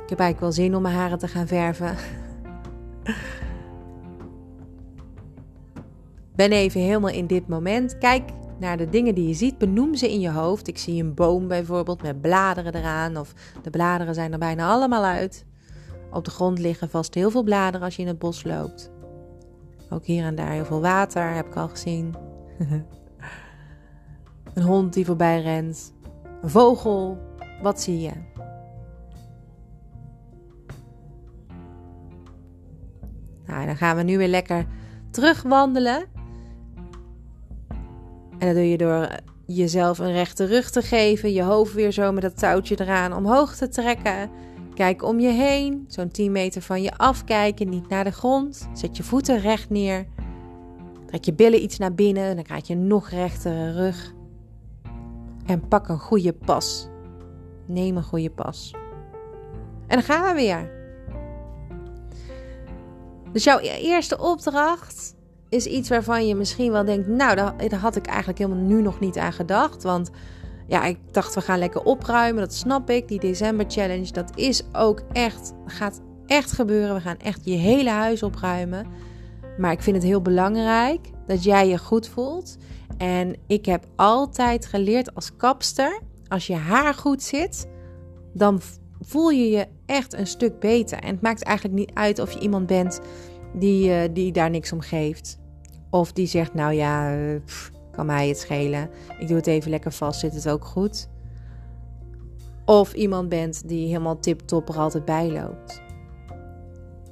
ik 0.03 0.09
heb 0.09 0.19
eigenlijk 0.19 0.39
wel 0.39 0.51
zin 0.51 0.75
om 0.75 0.81
mijn 0.81 0.95
haren 0.95 1.19
te 1.19 1.27
gaan 1.27 1.47
verven. 1.47 1.95
Ben 6.35 6.51
even 6.51 6.81
helemaal 6.81 7.09
in 7.09 7.27
dit 7.27 7.47
moment. 7.47 7.97
Kijk 7.97 8.29
naar 8.59 8.77
de 8.77 8.89
dingen 8.89 9.15
die 9.15 9.27
je 9.27 9.33
ziet. 9.33 9.57
Benoem 9.57 9.95
ze 9.95 10.11
in 10.11 10.19
je 10.19 10.31
hoofd. 10.31 10.67
Ik 10.67 10.77
zie 10.77 11.03
een 11.03 11.13
boom 11.13 11.47
bijvoorbeeld 11.47 12.01
met 12.01 12.21
bladeren 12.21 12.75
eraan. 12.75 13.17
Of 13.17 13.33
de 13.63 13.69
bladeren 13.69 14.13
zijn 14.13 14.31
er 14.31 14.39
bijna 14.39 14.67
allemaal 14.67 15.03
uit. 15.03 15.45
Op 16.11 16.25
de 16.25 16.31
grond 16.31 16.59
liggen 16.59 16.89
vast 16.89 17.13
heel 17.13 17.31
veel 17.31 17.43
bladeren 17.43 17.85
als 17.85 17.95
je 17.95 18.01
in 18.01 18.07
het 18.07 18.19
bos 18.19 18.43
loopt. 18.43 18.91
Ook 19.89 20.05
hier 20.05 20.23
en 20.23 20.35
daar 20.35 20.51
heel 20.51 20.65
veel 20.65 20.81
water, 20.81 21.33
heb 21.33 21.45
ik 21.45 21.55
al 21.55 21.67
gezien. 21.67 22.15
een 24.53 24.63
hond 24.63 24.93
die 24.93 25.05
voorbij 25.05 25.41
rent. 25.41 25.93
Vogel. 26.45 27.17
Wat 27.61 27.81
zie 27.81 28.01
je? 28.01 28.11
Nou, 33.45 33.65
dan 33.65 33.75
gaan 33.75 33.95
we 33.95 34.03
nu 34.03 34.17
weer 34.17 34.27
lekker 34.27 34.65
terugwandelen. 35.11 36.05
En 38.37 38.47
dat 38.47 38.55
doe 38.55 38.69
je 38.69 38.77
door 38.77 39.09
jezelf 39.45 39.99
een 39.99 40.11
rechte 40.11 40.45
rug 40.45 40.69
te 40.69 40.81
geven, 40.81 41.33
je 41.33 41.43
hoofd 41.43 41.73
weer 41.73 41.91
zo 41.91 42.11
met 42.11 42.21
dat 42.21 42.37
touwtje 42.37 42.79
eraan 42.79 43.13
omhoog 43.13 43.55
te 43.55 43.67
trekken. 43.67 44.29
Kijk 44.73 45.03
om 45.03 45.19
je 45.19 45.31
heen, 45.31 45.85
zo'n 45.87 46.09
10 46.09 46.31
meter 46.31 46.61
van 46.61 46.81
je 46.81 46.97
afkijken, 46.97 47.69
niet 47.69 47.89
naar 47.89 48.03
de 48.03 48.11
grond. 48.11 48.69
Zet 48.73 48.97
je 48.97 49.03
voeten 49.03 49.39
recht 49.39 49.69
neer. 49.69 50.05
Trek 51.07 51.23
je 51.23 51.33
billen 51.33 51.63
iets 51.63 51.77
naar 51.77 51.93
binnen, 51.93 52.35
dan 52.35 52.43
krijg 52.43 52.67
je 52.67 52.73
een 52.73 52.87
nog 52.87 53.09
rechtere 53.09 53.71
rug. 53.71 54.14
En 55.45 55.67
pak 55.67 55.87
een 55.87 55.99
goede 55.99 56.33
pas. 56.33 56.87
Neem 57.65 57.97
een 57.97 58.03
goede 58.03 58.29
pas. 58.29 58.73
En 59.87 59.97
dan 59.97 60.03
gaan 60.03 60.35
we 60.35 60.41
weer. 60.41 60.71
Dus 63.31 63.43
jouw 63.43 63.59
e-, 63.59 63.81
eerste 63.81 64.19
opdracht 64.19 65.15
is 65.49 65.65
iets 65.65 65.89
waarvan 65.89 66.27
je 66.27 66.35
misschien 66.35 66.71
wel 66.71 66.85
denkt: 66.85 67.07
Nou, 67.07 67.35
daar, 67.35 67.73
had 67.75 67.95
ik 67.95 68.05
eigenlijk 68.05 68.37
helemaal 68.37 68.63
nu 68.63 68.81
nog 68.81 68.99
niet 68.99 69.17
aan 69.17 69.33
gedacht. 69.33 69.83
Want 69.83 70.09
ja, 70.67 70.83
ik 70.83 70.97
dacht, 71.11 71.35
we 71.35 71.41
gaan 71.41 71.59
lekker 71.59 71.83
opruimen. 71.83 72.41
Dat 72.41 72.53
snap 72.53 72.89
ik. 72.89 73.07
Die 73.07 73.19
december 73.19 73.65
challenge, 73.67 74.11
dat 74.11 74.31
is 74.35 74.63
ook 74.73 75.01
echt, 75.11 75.53
gaat 75.65 76.01
echt 76.25 76.51
gebeuren. 76.51 76.95
We 76.95 77.01
gaan 77.01 77.17
echt 77.17 77.41
je 77.43 77.55
hele 77.55 77.89
huis 77.89 78.23
opruimen. 78.23 78.87
Maar 79.57 79.71
ik 79.71 79.81
vind 79.81 79.95
het 79.95 80.05
heel 80.05 80.21
belangrijk 80.21 81.11
dat 81.27 81.43
jij 81.43 81.67
je 81.67 81.77
goed 81.77 82.07
voelt. 82.07 82.57
En 82.97 83.35
ik 83.47 83.65
heb 83.65 83.85
altijd 83.95 84.65
geleerd 84.65 85.15
als 85.15 85.35
kapster: 85.35 86.01
als 86.27 86.47
je 86.47 86.55
haar 86.55 86.93
goed 86.93 87.23
zit, 87.23 87.67
dan 88.33 88.61
voel 88.99 89.29
je 89.29 89.49
je 89.49 89.67
echt 89.85 90.13
een 90.13 90.27
stuk 90.27 90.59
beter. 90.59 90.99
En 90.99 91.11
het 91.11 91.21
maakt 91.21 91.43
eigenlijk 91.43 91.77
niet 91.77 91.93
uit 91.93 92.19
of 92.19 92.31
je 92.31 92.39
iemand 92.39 92.67
bent 92.67 93.01
die, 93.53 93.89
uh, 93.89 94.13
die 94.13 94.31
daar 94.31 94.49
niks 94.49 94.71
om 94.71 94.79
geeft. 94.79 95.39
Of 95.89 96.11
die 96.11 96.27
zegt, 96.27 96.53
nou 96.53 96.73
ja, 96.73 97.15
eh, 97.15 97.41
kan 97.91 98.05
mij 98.05 98.27
het 98.27 98.37
schelen. 98.37 98.89
Ik 99.19 99.27
doe 99.27 99.37
het 99.37 99.47
even 99.47 99.69
lekker 99.69 99.91
vast, 99.91 100.19
zit 100.19 100.33
het 100.33 100.49
ook 100.49 100.65
goed. 100.65 101.09
Of 102.65 102.93
iemand 102.93 103.29
bent 103.29 103.67
die 103.67 103.87
helemaal 103.87 104.19
tip-top 104.19 104.69
er 104.69 104.77
altijd 104.77 105.05
bij 105.05 105.31
loopt. 105.31 105.81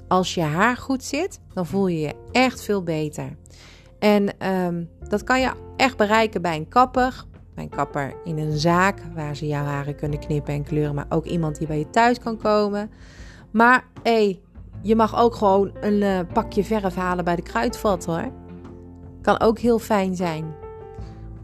Als 0.07 0.33
je 0.33 0.41
haar 0.41 0.77
goed 0.77 1.03
zit, 1.03 1.39
dan 1.53 1.65
voel 1.65 1.87
je 1.87 1.99
je 1.99 2.13
echt 2.31 2.63
veel 2.63 2.83
beter. 2.83 3.37
En 4.03 4.47
um, 4.51 4.89
dat 5.07 5.23
kan 5.23 5.41
je 5.41 5.51
echt 5.77 5.97
bereiken 5.97 6.41
bij 6.41 6.55
een 6.55 6.67
kapper. 6.67 7.25
Bij 7.55 7.63
een 7.63 7.69
kapper 7.69 8.13
in 8.23 8.37
een 8.37 8.57
zaak 8.57 9.01
waar 9.15 9.35
ze 9.35 9.47
jouw 9.47 9.63
haren 9.63 9.95
kunnen 9.95 10.19
knippen 10.19 10.53
en 10.53 10.63
kleuren. 10.63 10.95
Maar 10.95 11.05
ook 11.09 11.25
iemand 11.25 11.57
die 11.57 11.67
bij 11.67 11.77
je 11.77 11.89
thuis 11.89 12.19
kan 12.19 12.37
komen. 12.37 12.91
Maar 13.51 13.85
hé, 14.01 14.39
je 14.81 14.95
mag 14.95 15.19
ook 15.19 15.35
gewoon 15.35 15.71
een 15.81 16.01
uh, 16.01 16.19
pakje 16.33 16.63
verf 16.63 16.95
halen 16.95 17.25
bij 17.25 17.35
de 17.35 17.41
kruidvat 17.41 18.05
hoor. 18.05 18.31
Kan 19.21 19.39
ook 19.39 19.59
heel 19.59 19.79
fijn 19.79 20.15
zijn. 20.15 20.45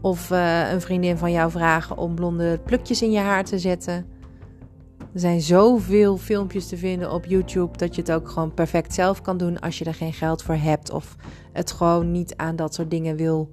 Of 0.00 0.30
uh, 0.30 0.72
een 0.72 0.80
vriendin 0.80 1.18
van 1.18 1.32
jou 1.32 1.50
vragen 1.50 1.96
om 1.98 2.14
blonde 2.14 2.60
plukjes 2.64 3.02
in 3.02 3.10
je 3.10 3.18
haar 3.18 3.44
te 3.44 3.58
zetten. 3.58 4.06
Er 5.12 5.20
zijn 5.20 5.40
zoveel 5.40 6.16
filmpjes 6.16 6.68
te 6.68 6.76
vinden 6.76 7.12
op 7.12 7.24
YouTube 7.24 7.78
dat 7.78 7.94
je 7.94 8.00
het 8.00 8.12
ook 8.12 8.28
gewoon 8.28 8.54
perfect 8.54 8.94
zelf 8.94 9.20
kan 9.20 9.36
doen 9.36 9.60
als 9.60 9.78
je 9.78 9.84
er 9.84 9.94
geen 9.94 10.12
geld 10.12 10.42
voor 10.42 10.54
hebt 10.54 10.90
of 10.90 11.16
het 11.52 11.72
gewoon 11.72 12.10
niet 12.10 12.36
aan 12.36 12.56
dat 12.56 12.74
soort 12.74 12.90
dingen 12.90 13.16
wil 13.16 13.50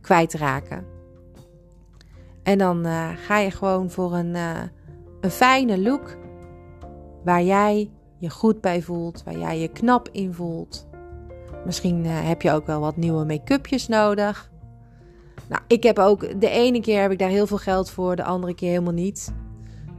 kwijtraken. 0.00 0.84
En 2.42 2.58
dan 2.58 2.86
uh, 2.86 3.08
ga 3.16 3.38
je 3.38 3.50
gewoon 3.50 3.90
voor 3.90 4.14
een, 4.14 4.34
uh, 4.34 4.60
een 5.20 5.30
fijne 5.30 5.78
look 5.78 6.16
waar 7.24 7.42
jij 7.42 7.90
je 8.18 8.30
goed 8.30 8.60
bij 8.60 8.82
voelt, 8.82 9.22
waar 9.24 9.38
jij 9.38 9.58
je 9.58 9.68
knap 9.68 10.08
in 10.12 10.34
voelt. 10.34 10.86
Misschien 11.64 12.04
uh, 12.04 12.10
heb 12.12 12.42
je 12.42 12.52
ook 12.52 12.66
wel 12.66 12.80
wat 12.80 12.96
nieuwe 12.96 13.24
make-upjes 13.24 13.88
nodig. 13.88 14.50
Nou, 15.48 15.62
ik 15.66 15.82
heb 15.82 15.98
ook 15.98 16.40
de 16.40 16.48
ene 16.48 16.80
keer 16.80 17.00
heb 17.00 17.10
ik 17.10 17.18
daar 17.18 17.28
heel 17.28 17.46
veel 17.46 17.58
geld 17.58 17.90
voor, 17.90 18.16
de 18.16 18.24
andere 18.24 18.54
keer 18.54 18.68
helemaal 18.68 18.92
niet. 18.92 19.32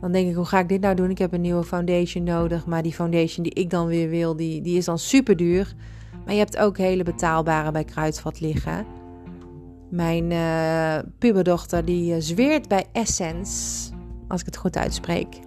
Dan 0.01 0.11
denk 0.11 0.29
ik, 0.29 0.35
hoe 0.35 0.45
ga 0.45 0.59
ik 0.59 0.69
dit 0.69 0.81
nou 0.81 0.95
doen? 0.95 1.09
Ik 1.09 1.17
heb 1.17 1.33
een 1.33 1.41
nieuwe 1.41 1.63
foundation 1.63 2.23
nodig, 2.23 2.65
maar 2.65 2.83
die 2.83 2.93
foundation 2.93 3.43
die 3.43 3.53
ik 3.53 3.69
dan 3.69 3.87
weer 3.87 4.09
wil, 4.09 4.35
die, 4.35 4.61
die 4.61 4.77
is 4.77 4.85
dan 4.85 4.99
super 4.99 5.35
duur. 5.35 5.75
Maar 6.25 6.33
je 6.33 6.39
hebt 6.39 6.57
ook 6.57 6.77
hele 6.77 7.03
betaalbare 7.03 7.71
bij 7.71 7.83
Kruidvat 7.83 8.39
liggen. 8.39 8.85
Mijn 9.89 10.31
uh, 10.31 11.11
puberdochter 11.17 11.85
die 11.85 12.13
uh, 12.13 12.15
zweert 12.19 12.67
bij 12.67 12.85
Essence, 12.91 13.91
als 14.27 14.39
ik 14.39 14.45
het 14.45 14.57
goed 14.57 14.77
uitspreek. 14.77 15.39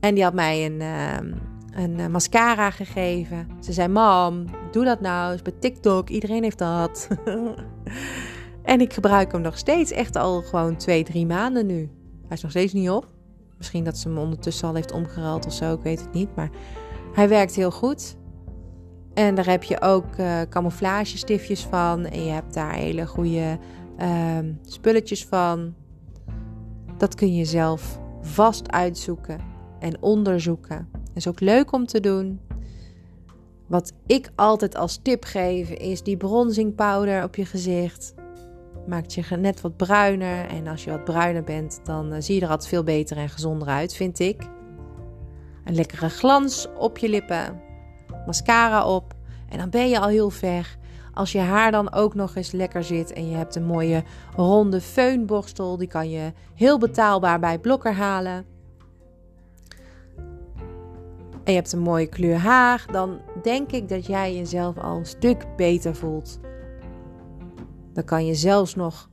En 0.00 0.14
die 0.14 0.24
had 0.24 0.34
mij 0.34 0.66
een, 0.66 0.80
uh, 0.80 1.16
een 1.84 2.10
mascara 2.10 2.70
gegeven. 2.70 3.48
Ze 3.60 3.72
zei, 3.72 3.88
mam, 3.88 4.44
doe 4.70 4.84
dat 4.84 5.00
nou 5.00 5.32
eens 5.32 5.42
bij 5.42 5.54
TikTok. 5.58 6.08
Iedereen 6.08 6.42
heeft 6.42 6.58
dat. 6.58 7.08
en 8.62 8.80
ik 8.80 8.92
gebruik 8.92 9.32
hem 9.32 9.40
nog 9.40 9.58
steeds 9.58 9.90
echt 9.90 10.16
al 10.16 10.42
gewoon 10.42 10.76
twee, 10.76 11.04
drie 11.04 11.26
maanden 11.26 11.66
nu. 11.66 11.90
Hij 12.26 12.36
is 12.36 12.42
nog 12.42 12.50
steeds 12.50 12.72
niet 12.72 12.90
op. 12.90 13.19
Misschien 13.60 13.84
dat 13.84 13.98
ze 13.98 14.08
hem 14.08 14.18
ondertussen 14.18 14.68
al 14.68 14.74
heeft 14.74 14.92
omgeruild 14.92 15.46
of 15.46 15.52
zo, 15.52 15.74
ik 15.74 15.82
weet 15.82 16.00
het 16.00 16.12
niet. 16.12 16.34
Maar 16.36 16.50
hij 17.12 17.28
werkt 17.28 17.54
heel 17.54 17.70
goed. 17.70 18.16
En 19.14 19.34
daar 19.34 19.46
heb 19.46 19.62
je 19.62 19.80
ook 19.80 20.16
uh, 20.16 20.40
camouflage 20.48 21.18
stiftjes 21.18 21.64
van. 21.64 22.06
En 22.06 22.24
je 22.24 22.30
hebt 22.30 22.54
daar 22.54 22.74
hele 22.74 23.06
goede 23.06 23.58
uh, 23.98 24.38
spulletjes 24.62 25.24
van. 25.24 25.74
Dat 26.96 27.14
kun 27.14 27.34
je 27.34 27.44
zelf 27.44 28.00
vast 28.20 28.70
uitzoeken 28.70 29.40
en 29.78 30.02
onderzoeken. 30.02 30.88
Is 31.14 31.28
ook 31.28 31.40
leuk 31.40 31.72
om 31.72 31.86
te 31.86 32.00
doen. 32.00 32.40
Wat 33.66 33.92
ik 34.06 34.30
altijd 34.34 34.76
als 34.76 34.98
tip 35.02 35.24
geef 35.24 35.70
is 35.70 36.02
die 36.02 36.16
bronzing 36.16 36.74
powder 36.74 37.24
op 37.24 37.36
je 37.36 37.44
gezicht. 37.44 38.14
Maakt 38.86 39.14
je 39.14 39.36
net 39.36 39.60
wat 39.60 39.76
bruiner. 39.76 40.46
En 40.46 40.66
als 40.66 40.84
je 40.84 40.90
wat 40.90 41.04
bruiner 41.04 41.44
bent, 41.44 41.80
dan 41.84 42.12
uh, 42.12 42.16
zie 42.20 42.34
je 42.34 42.40
er 42.40 42.48
altijd 42.48 42.68
veel 42.68 42.84
beter 42.84 43.16
en 43.16 43.28
gezonder 43.28 43.68
uit, 43.68 43.94
vind 43.94 44.18
ik. 44.18 44.42
Een 45.64 45.74
lekkere 45.74 46.08
glans 46.08 46.68
op 46.78 46.98
je 46.98 47.08
lippen 47.08 47.60
mascara 48.26 48.86
op. 48.86 49.14
En 49.48 49.58
dan 49.58 49.70
ben 49.70 49.88
je 49.88 50.00
al 50.00 50.08
heel 50.08 50.30
ver. 50.30 50.78
Als 51.14 51.32
je 51.32 51.38
haar 51.38 51.70
dan 51.70 51.92
ook 51.92 52.14
nog 52.14 52.36
eens 52.36 52.52
lekker 52.52 52.84
zit 52.84 53.12
en 53.12 53.30
je 53.30 53.36
hebt 53.36 53.54
een 53.54 53.64
mooie 53.64 54.02
ronde 54.36 54.80
feunborstel, 54.80 55.76
die 55.76 55.88
kan 55.88 56.10
je 56.10 56.32
heel 56.54 56.78
betaalbaar 56.78 57.40
bij 57.40 57.58
Blokker 57.58 57.92
halen. 57.92 58.44
En 61.44 61.56
je 61.56 61.60
hebt 61.60 61.72
een 61.72 61.80
mooie 61.80 62.06
kleur 62.06 62.36
haar, 62.36 62.86
dan 62.90 63.20
denk 63.42 63.72
ik 63.72 63.88
dat 63.88 64.06
jij 64.06 64.36
jezelf 64.36 64.78
al 64.78 64.96
een 64.96 65.06
stuk 65.06 65.56
beter 65.56 65.94
voelt. 65.94 66.38
Dan 68.00 68.08
kan 68.08 68.26
je 68.26 68.34
zelfs 68.34 68.74
nog, 68.74 69.08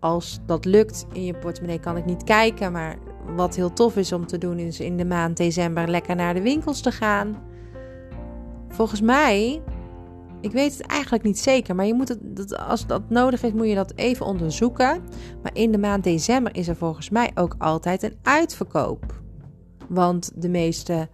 als 0.00 0.40
dat 0.46 0.64
lukt, 0.64 1.06
in 1.12 1.24
je 1.24 1.34
portemonnee 1.34 1.80
kan 1.80 1.96
ik 1.96 2.04
niet 2.04 2.24
kijken, 2.24 2.72
maar 2.72 2.98
wat 3.36 3.56
heel 3.56 3.72
tof 3.72 3.96
is 3.96 4.12
om 4.12 4.26
te 4.26 4.38
doen, 4.38 4.58
is 4.58 4.80
in 4.80 4.96
de 4.96 5.04
maand 5.04 5.36
december 5.36 5.88
lekker 5.88 6.16
naar 6.16 6.34
de 6.34 6.42
winkels 6.42 6.80
te 6.80 6.92
gaan. 6.92 7.42
Volgens 8.68 9.00
mij, 9.00 9.62
ik 10.40 10.52
weet 10.52 10.72
het 10.72 10.86
eigenlijk 10.86 11.24
niet 11.24 11.38
zeker, 11.38 11.74
maar 11.74 11.86
je 11.86 11.94
moet 11.94 12.08
het, 12.08 12.58
als 12.58 12.86
dat 12.86 13.02
nodig 13.08 13.42
is, 13.42 13.52
moet 13.52 13.68
je 13.68 13.74
dat 13.74 13.92
even 13.96 14.26
onderzoeken. 14.26 15.02
Maar 15.42 15.54
in 15.54 15.72
de 15.72 15.78
maand 15.78 16.04
december 16.04 16.54
is 16.56 16.68
er 16.68 16.76
volgens 16.76 17.10
mij 17.10 17.30
ook 17.34 17.54
altijd 17.58 18.02
een 18.02 18.16
uitverkoop. 18.22 19.20
Want 19.88 20.32
de 20.34 20.48
meeste 20.48 21.08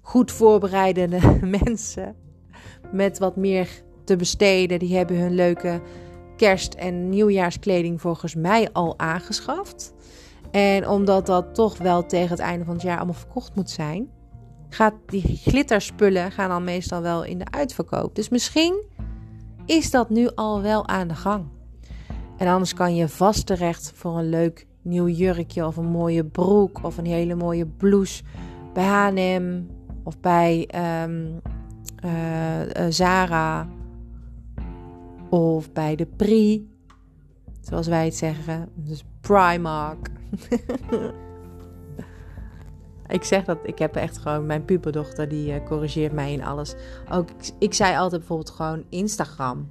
goed 0.00 0.32
voorbereidende 0.32 1.38
mensen 1.62 2.16
met 2.92 3.18
wat 3.18 3.36
meer 3.36 3.68
te 4.04 4.16
besteden, 4.16 4.78
die 4.78 4.96
hebben 4.96 5.16
hun 5.16 5.34
leuke 5.34 5.80
kerst- 6.36 6.74
en 6.74 7.08
nieuwjaarskleding 7.08 8.00
volgens 8.00 8.34
mij 8.34 8.72
al 8.72 8.98
aangeschaft. 8.98 9.94
En 10.50 10.88
omdat 10.88 11.26
dat 11.26 11.54
toch 11.54 11.78
wel 11.78 12.06
tegen 12.06 12.30
het 12.30 12.38
einde 12.38 12.64
van 12.64 12.74
het 12.74 12.82
jaar 12.82 12.96
allemaal 12.96 13.14
verkocht 13.14 13.54
moet 13.54 13.70
zijn, 13.70 14.08
gaat 14.68 14.94
die 15.06 15.36
glitterspullen 15.36 16.32
gaan 16.32 16.48
dan 16.48 16.64
meestal 16.64 17.02
wel 17.02 17.24
in 17.24 17.38
de 17.38 17.50
uitverkoop. 17.50 18.14
Dus 18.14 18.28
misschien 18.28 18.84
is 19.66 19.90
dat 19.90 20.10
nu 20.10 20.28
al 20.34 20.62
wel 20.62 20.88
aan 20.88 21.08
de 21.08 21.14
gang. 21.14 21.44
En 22.36 22.46
anders 22.46 22.74
kan 22.74 22.94
je 22.94 23.08
vast 23.08 23.46
terecht 23.46 23.92
voor 23.94 24.18
een 24.18 24.28
leuk 24.28 24.66
nieuw 24.82 25.08
jurkje 25.08 25.66
of 25.66 25.76
een 25.76 25.90
mooie 25.90 26.24
broek 26.24 26.80
of 26.82 26.98
een 26.98 27.06
hele 27.06 27.34
mooie 27.34 27.66
blouse 27.66 28.22
bij 28.72 28.84
H&M 28.84 29.62
of 30.04 30.20
bij 30.20 30.68
um, 31.02 31.40
uh, 32.04 32.86
Zara 32.88 33.68
of 35.30 35.72
bij 35.72 35.96
de 35.96 36.06
Pri, 36.06 36.70
zoals 37.60 37.86
wij 37.86 38.04
het 38.04 38.16
zeggen, 38.16 38.68
dus 38.74 39.04
Primark. 39.20 40.10
Ik 43.08 43.24
zeg 43.24 43.44
dat, 43.44 43.58
ik 43.62 43.78
heb 43.78 43.96
echt 43.96 44.18
gewoon, 44.18 44.46
mijn 44.46 44.64
puberdochter 44.64 45.28
die 45.28 45.52
uh, 45.52 45.66
corrigeert 45.66 46.12
mij 46.12 46.32
in 46.32 46.44
alles. 46.44 46.74
Ook, 47.10 47.28
ik, 47.58 47.74
zei 47.74 47.96
altijd 47.96 48.20
bijvoorbeeld 48.20 48.50
gewoon 48.50 48.84
Instagram. 48.88 49.68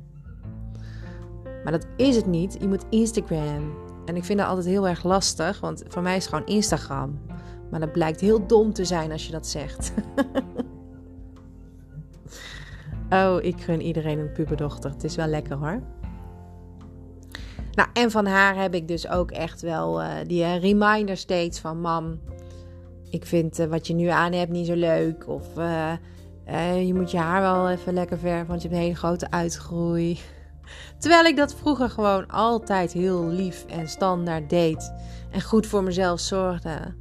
Maar 1.64 1.72
dat 1.72 1.88
is 1.98 2.16
het 2.16 2.26
niet. 2.26 2.58
Je 2.60 2.68
moet 2.68 2.86
Instagram. 2.90 3.74
En 4.06 4.16
ik 4.16 4.24
vind 4.24 4.40
dat 4.40 4.48
altijd 4.48 4.66
heel 4.66 4.88
erg 4.88 5.04
lastig, 5.04 5.60
want 5.60 5.84
voor 5.88 6.02
mij 6.02 6.16
is 6.16 6.28
gewoon 6.28 6.46
Instagram. 6.46 7.20
Maar 7.72 7.80
dat 7.80 7.92
blijkt 7.92 8.22
heel 8.22 8.48
dom 8.48 8.74
te 8.74 8.86
zijn 8.86 9.12
als 9.12 9.26
je 9.26 9.32
dat 9.32 9.48
zegt. 9.48 9.94
oh, 13.10 13.44
ik 13.44 13.62
gun 13.62 13.82
iedereen 13.82 14.20
een 14.20 14.32
puberdochter. 14.32 14.92
Het 14.92 15.04
is 15.04 15.16
wel 15.16 15.28
lekker 15.28 15.56
hoor. 15.56 15.82
Nou, 17.72 17.90
en 17.94 18.12
van 18.12 18.26
haar 18.26 18.56
heb 18.62 18.74
ik 18.74 18.88
dus 18.88 19.10
ook 19.10 19.32
echt 19.32 19.62
wel 19.62 20.02
uh, 20.02 20.10
die 20.28 20.42
uh, 20.42 20.60
reminder 20.60 21.18
steeds 21.18 21.60
van 21.60 21.82
mam 21.82 22.20
ik 23.10 23.26
vind 23.26 23.60
uh, 23.60 23.66
wat 23.66 23.88
je 23.88 23.94
nu 23.94 24.08
aan 24.08 24.34
hebt 24.34 24.52
niet 24.52 24.66
zo 24.66 24.76
leuk. 24.76 25.28
Of 25.28 25.46
je 26.78 26.92
moet 26.94 27.12
je 27.12 27.18
haar 27.18 27.42
wel 27.42 27.70
even 27.70 27.94
lekker 27.94 28.18
verven, 28.18 28.48
want 28.48 28.62
je 28.62 28.68
hebt 28.68 28.80
een 28.80 28.86
hele 28.86 28.98
grote 28.98 29.32
uitgroei. 29.32 30.20
Terwijl 31.00 31.26
ik 31.26 31.36
dat 31.36 31.56
vroeger 31.56 31.90
gewoon 31.90 32.28
altijd 32.28 32.94
heel 32.94 33.28
lief 33.28 33.66
en 33.66 33.88
standaard 33.88 34.50
deed. 34.50 34.94
En 35.32 35.42
goed 35.42 35.68
voor 35.68 35.84
mezelf 35.84 36.20
zorgde. 36.20 36.96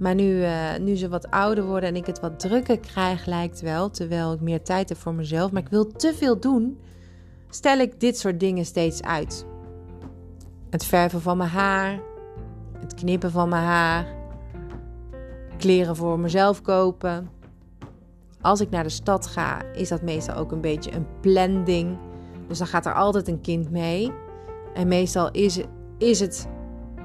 Maar 0.00 0.14
nu, 0.14 0.44
nu 0.80 0.96
ze 0.96 1.08
wat 1.08 1.30
ouder 1.30 1.64
worden 1.64 1.88
en 1.88 1.96
ik 1.96 2.06
het 2.06 2.20
wat 2.20 2.40
drukker 2.40 2.78
krijg, 2.78 3.26
lijkt 3.26 3.60
wel. 3.60 3.90
Terwijl 3.90 4.32
ik 4.32 4.40
meer 4.40 4.62
tijd 4.62 4.88
heb 4.88 4.98
voor 4.98 5.14
mezelf. 5.14 5.52
Maar 5.52 5.62
ik 5.62 5.68
wil 5.68 5.86
te 5.86 6.14
veel 6.14 6.40
doen. 6.40 6.78
Stel 7.48 7.78
ik 7.78 8.00
dit 8.00 8.18
soort 8.18 8.40
dingen 8.40 8.64
steeds 8.64 9.02
uit. 9.02 9.46
Het 10.70 10.84
verven 10.84 11.20
van 11.20 11.36
mijn 11.36 11.50
haar. 11.50 12.00
Het 12.78 12.94
knippen 12.94 13.30
van 13.30 13.48
mijn 13.48 13.64
haar 13.64 14.06
kleren 15.56 15.96
voor 15.96 16.18
mezelf 16.18 16.62
kopen. 16.62 17.30
Als 18.40 18.60
ik 18.60 18.70
naar 18.70 18.82
de 18.82 18.88
stad 18.88 19.26
ga, 19.26 19.62
is 19.72 19.88
dat 19.88 20.02
meestal 20.02 20.36
ook 20.36 20.52
een 20.52 20.60
beetje 20.60 20.92
een 20.92 21.06
planning. 21.20 21.98
Dus 22.48 22.58
dan 22.58 22.66
gaat 22.66 22.86
er 22.86 22.94
altijd 22.94 23.28
een 23.28 23.40
kind 23.40 23.70
mee. 23.70 24.12
En 24.74 24.88
meestal 24.88 25.30
is, 25.30 25.60
is 25.98 26.20
het 26.20 26.48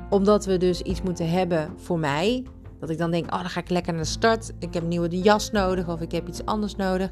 omdat 0.10 0.46
we 0.46 0.58
dus 0.58 0.82
iets 0.82 1.02
moeten 1.02 1.30
hebben 1.30 1.74
voor 1.76 2.00
mij. 2.00 2.44
Dat 2.80 2.90
ik 2.90 2.98
dan 2.98 3.12
denk, 3.12 3.34
oh, 3.34 3.40
dan 3.40 3.50
ga 3.50 3.60
ik 3.60 3.70
lekker 3.70 3.94
naar 3.94 4.02
de 4.02 4.08
start. 4.08 4.52
Ik 4.60 4.74
heb 4.74 4.84
een 4.84 4.90
nieuwe 4.90 5.22
jas 5.22 5.52
nodig 5.52 5.88
of 5.88 6.02
ik 6.02 6.12
heb 6.12 6.28
iets 6.28 6.46
anders 6.46 6.76
nodig. 6.76 7.10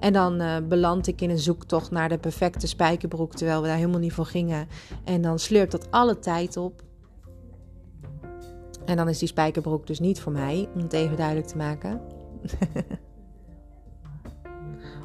En 0.00 0.12
dan 0.12 0.42
uh, 0.42 0.56
beland 0.68 1.06
ik 1.06 1.20
in 1.20 1.30
een 1.30 1.38
zoektocht 1.38 1.90
naar 1.90 2.08
de 2.08 2.18
perfecte 2.18 2.66
spijkerbroek, 2.66 3.34
terwijl 3.34 3.60
we 3.60 3.66
daar 3.66 3.76
helemaal 3.76 4.00
niet 4.00 4.12
voor 4.12 4.26
gingen. 4.26 4.68
En 5.04 5.22
dan 5.22 5.38
slurpt 5.38 5.72
dat 5.72 5.90
alle 5.90 6.18
tijd 6.18 6.56
op. 6.56 6.82
En 8.84 8.96
dan 8.96 9.08
is 9.08 9.18
die 9.18 9.28
spijkerbroek 9.28 9.86
dus 9.86 10.00
niet 10.00 10.20
voor 10.20 10.32
mij, 10.32 10.68
om 10.74 10.80
het 10.80 10.92
even 10.92 11.16
duidelijk 11.16 11.46
te 11.46 11.56
maken. 11.56 12.00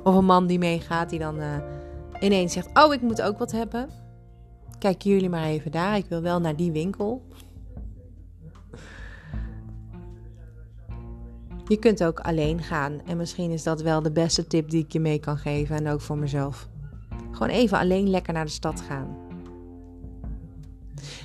of 0.04 0.16
een 0.16 0.26
man 0.26 0.48
die 0.48 0.60
meegaat, 0.60 1.10
die 1.10 1.20
dan 1.20 1.40
uh, 1.40 1.58
ineens 2.20 2.54
zegt: 2.54 2.70
Oh, 2.74 2.94
ik 2.94 3.02
moet 3.02 3.22
ook 3.22 3.38
wat 3.38 3.52
hebben. 3.52 3.90
Kijken 4.80 5.10
jullie 5.10 5.30
maar 5.30 5.46
even 5.46 5.72
daar, 5.72 5.98
ik 5.98 6.06
wil 6.06 6.22
wel 6.22 6.40
naar 6.40 6.56
die 6.56 6.72
winkel. 6.72 7.22
Je 11.72 11.80
kunt 11.80 12.04
ook 12.04 12.20
alleen 12.20 12.64
gaan. 12.64 13.02
En 13.06 13.18
misschien 13.18 13.52
is 13.52 13.64
dat 13.64 13.82
wel 13.82 14.02
de 14.02 14.12
beste 14.12 14.48
tip 14.48 14.70
die 14.70 14.84
ik 14.84 14.92
je 14.92 15.00
mee 15.00 15.20
kan 15.20 15.38
geven. 15.38 15.76
En 15.76 15.88
ook 15.88 16.02
voor 16.02 16.18
mezelf. 16.18 16.68
Gewoon 17.32 17.50
even 17.50 17.78
alleen 17.78 18.10
lekker 18.10 18.34
naar 18.34 18.46
de 18.46 18.52
stad 18.52 18.82
gaan 18.82 19.22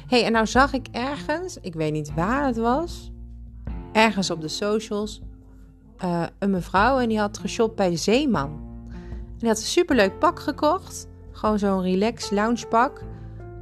hey, 0.06 0.24
en 0.24 0.32
nou 0.32 0.46
zag 0.46 0.72
ik 0.72 0.86
ergens, 0.90 1.58
ik 1.60 1.74
weet 1.74 1.92
niet 1.92 2.14
waar 2.14 2.46
het 2.46 2.56
was, 2.56 3.12
ergens 3.92 4.30
op 4.30 4.40
de 4.40 4.48
socials, 4.48 5.22
uh, 6.04 6.26
een 6.38 6.50
mevrouw 6.50 6.98
en 6.98 7.08
die 7.08 7.18
had 7.18 7.38
geshopt 7.38 7.76
bij 7.76 7.90
de 7.90 7.96
Zeeman. 7.96 8.64
En 8.88 9.38
die 9.38 9.48
had 9.48 9.58
een 9.58 9.64
superleuk 9.64 10.18
pak 10.18 10.40
gekocht. 10.40 11.06
Gewoon 11.32 11.58
zo'n 11.58 11.82
relax 11.82 12.30
loungepak. 12.30 13.02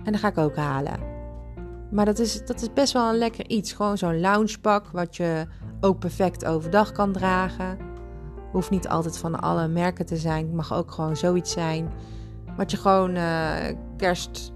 En 0.04 0.12
dat 0.12 0.20
ga 0.20 0.28
ik 0.28 0.38
ook 0.38 0.56
halen. 0.56 0.98
Maar 1.90 2.04
dat 2.04 2.18
is, 2.18 2.44
dat 2.46 2.60
is 2.60 2.72
best 2.72 2.92
wel 2.92 3.08
een 3.08 3.18
lekker 3.18 3.48
iets. 3.48 3.72
Gewoon 3.72 3.98
zo'n 3.98 4.20
loungepak 4.20 4.86
wat 4.86 5.16
je 5.16 5.46
ook 5.84 5.98
perfect 5.98 6.44
overdag 6.44 6.92
kan 6.92 7.12
dragen. 7.12 7.78
Hoeft 8.52 8.70
niet 8.70 8.88
altijd 8.88 9.18
van 9.18 9.40
alle 9.40 9.68
merken 9.68 10.06
te 10.06 10.16
zijn. 10.16 10.54
Mag 10.54 10.74
ook 10.74 10.90
gewoon 10.90 11.16
zoiets 11.16 11.52
zijn. 11.52 11.92
Wat 12.56 12.70
je 12.70 12.76
gewoon 12.76 13.16
uh, 13.16 13.54
kerst, 13.96 14.52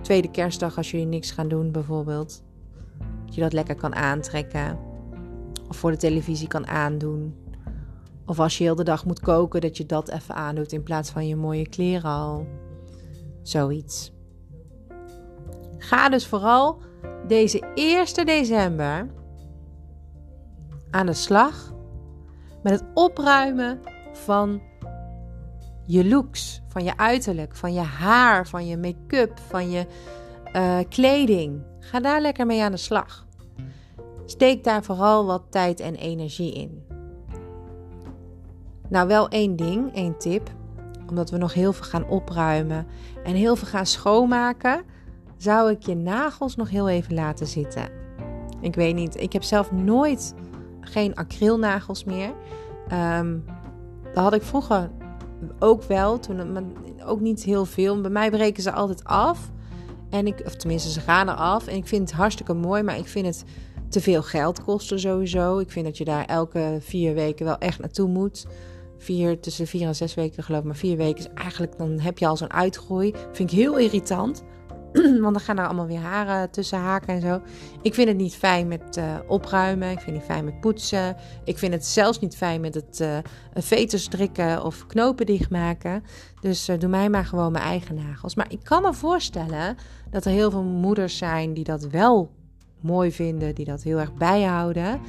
tweede 0.00 0.30
kerstdag 0.30 0.76
als 0.76 0.90
jullie 0.90 1.06
niks 1.06 1.30
gaan 1.30 1.48
doen 1.48 1.72
bijvoorbeeld. 1.72 2.42
Dat 3.24 3.34
je 3.34 3.40
dat 3.40 3.52
lekker 3.52 3.74
kan 3.74 3.94
aantrekken. 3.94 4.78
Of 5.68 5.76
voor 5.76 5.90
de 5.90 5.96
televisie 5.96 6.48
kan 6.48 6.66
aandoen. 6.66 7.36
Of 8.26 8.40
als 8.40 8.58
je 8.58 8.64
heel 8.64 8.74
de 8.74 8.84
dag 8.84 9.04
moet 9.04 9.20
koken, 9.20 9.60
dat 9.60 9.76
je 9.76 9.86
dat 9.86 10.08
even 10.08 10.34
aandoet 10.34 10.72
in 10.72 10.82
plaats 10.82 11.10
van 11.10 11.26
je 11.26 11.36
mooie 11.36 11.68
kleren 11.68 12.10
al. 12.10 12.46
Zoiets. 13.42 14.12
Ga 15.78 16.08
dus 16.08 16.26
vooral 16.26 16.78
deze 17.26 17.60
1 17.74 18.26
december 18.26 19.08
aan 20.94 21.06
de 21.06 21.12
slag 21.12 21.72
met 22.62 22.72
het 22.72 22.84
opruimen 22.94 23.80
van 24.12 24.62
je 25.86 26.08
looks, 26.08 26.62
van 26.68 26.84
je 26.84 26.96
uiterlijk, 26.96 27.56
van 27.56 27.72
je 27.72 27.80
haar, 27.80 28.46
van 28.46 28.66
je 28.66 28.76
make-up, 28.76 29.38
van 29.48 29.70
je 29.70 29.86
uh, 30.56 30.78
kleding. 30.88 31.62
Ga 31.80 32.00
daar 32.00 32.20
lekker 32.20 32.46
mee 32.46 32.62
aan 32.62 32.70
de 32.70 32.76
slag. 32.76 33.26
Steek 34.24 34.64
daar 34.64 34.82
vooral 34.82 35.26
wat 35.26 35.42
tijd 35.50 35.80
en 35.80 35.94
energie 35.94 36.54
in. 36.54 36.84
Nou, 38.88 39.08
wel 39.08 39.28
één 39.28 39.56
ding, 39.56 39.94
één 39.94 40.18
tip. 40.18 40.50
Omdat 41.08 41.30
we 41.30 41.36
nog 41.36 41.54
heel 41.54 41.72
veel 41.72 41.84
gaan 41.84 42.08
opruimen 42.08 42.86
en 43.24 43.34
heel 43.34 43.56
veel 43.56 43.68
gaan 43.68 43.86
schoonmaken, 43.86 44.82
zou 45.36 45.70
ik 45.70 45.82
je 45.82 45.94
nagels 45.94 46.56
nog 46.56 46.70
heel 46.70 46.88
even 46.88 47.14
laten 47.14 47.46
zitten. 47.46 47.88
Ik 48.60 48.74
weet 48.74 48.94
niet, 48.94 49.20
ik 49.20 49.32
heb 49.32 49.42
zelf 49.42 49.72
nooit 49.72 50.34
geen 50.84 51.14
acrylnagels 51.14 52.04
meer. 52.04 52.32
Um, 53.18 53.44
dat 54.14 54.22
had 54.22 54.34
ik 54.34 54.42
vroeger 54.42 54.90
ook 55.58 55.82
wel, 55.82 56.18
toen, 56.18 56.74
ook 57.04 57.20
niet 57.20 57.42
heel 57.42 57.64
veel. 57.64 58.00
Bij 58.00 58.10
mij 58.10 58.30
breken 58.30 58.62
ze 58.62 58.72
altijd 58.72 59.04
af. 59.04 59.50
En 60.10 60.26
ik, 60.26 60.42
of 60.44 60.54
tenminste, 60.54 60.90
ze 60.90 61.00
gaan 61.00 61.28
er 61.28 61.34
af. 61.34 61.66
En 61.66 61.76
ik 61.76 61.86
vind 61.86 62.08
het 62.08 62.18
hartstikke 62.18 62.54
mooi, 62.54 62.82
maar 62.82 62.98
ik 62.98 63.06
vind 63.06 63.26
het 63.26 63.44
te 63.88 64.00
veel 64.00 64.22
geld 64.22 64.64
kosten 64.64 65.00
sowieso. 65.00 65.58
Ik 65.58 65.70
vind 65.70 65.84
dat 65.86 65.98
je 65.98 66.04
daar 66.04 66.24
elke 66.24 66.76
vier 66.80 67.14
weken 67.14 67.44
wel 67.44 67.58
echt 67.58 67.78
naartoe 67.78 68.08
moet. 68.08 68.46
Vier, 68.98 69.40
tussen 69.40 69.66
vier 69.66 69.86
en 69.86 69.96
zes 69.96 70.14
weken 70.14 70.42
geloof 70.42 70.60
ik. 70.60 70.66
Maar 70.66 70.76
vier 70.76 70.96
weken 70.96 71.18
is 71.18 71.28
eigenlijk, 71.34 71.78
dan 71.78 71.98
heb 71.98 72.18
je 72.18 72.26
al 72.26 72.36
zo'n 72.36 72.52
uitgroei. 72.52 73.14
Vind 73.32 73.50
ik 73.50 73.58
heel 73.58 73.78
irritant. 73.78 74.42
Want 75.22 75.34
dan 75.34 75.40
gaan 75.40 75.58
er 75.58 75.64
allemaal 75.64 75.86
weer 75.86 76.00
haren 76.00 76.50
tussen 76.50 76.78
haken 76.78 77.14
en 77.14 77.20
zo. 77.20 77.40
Ik 77.82 77.94
vind 77.94 78.08
het 78.08 78.16
niet 78.16 78.34
fijn 78.34 78.68
met 78.68 78.96
uh, 78.98 79.04
opruimen. 79.26 79.90
Ik 79.90 80.00
vind 80.00 80.06
het 80.06 80.14
niet 80.14 80.24
fijn 80.24 80.44
met 80.44 80.60
poetsen. 80.60 81.16
Ik 81.44 81.58
vind 81.58 81.72
het 81.72 81.86
zelfs 81.86 82.20
niet 82.20 82.36
fijn 82.36 82.60
met 82.60 82.74
het 82.74 83.00
uh, 83.00 83.18
veters 83.54 84.02
strikken 84.02 84.64
of 84.64 84.86
knopen 84.86 85.26
dichtmaken. 85.26 86.04
Dus 86.40 86.68
uh, 86.68 86.78
doe 86.78 86.88
mij 86.88 87.10
maar 87.10 87.24
gewoon 87.24 87.52
mijn 87.52 87.64
eigen 87.64 87.94
nagels. 87.94 88.34
Maar 88.34 88.46
ik 88.48 88.60
kan 88.62 88.82
me 88.82 88.94
voorstellen 88.94 89.76
dat 90.10 90.24
er 90.24 90.30
heel 90.30 90.50
veel 90.50 90.62
moeders 90.62 91.16
zijn 91.16 91.54
die 91.54 91.64
dat 91.64 91.86
wel 91.86 92.30
mooi 92.80 93.12
vinden. 93.12 93.54
Die 93.54 93.64
dat 93.64 93.82
heel 93.82 93.98
erg 93.98 94.14
bijhouden. 94.14 95.00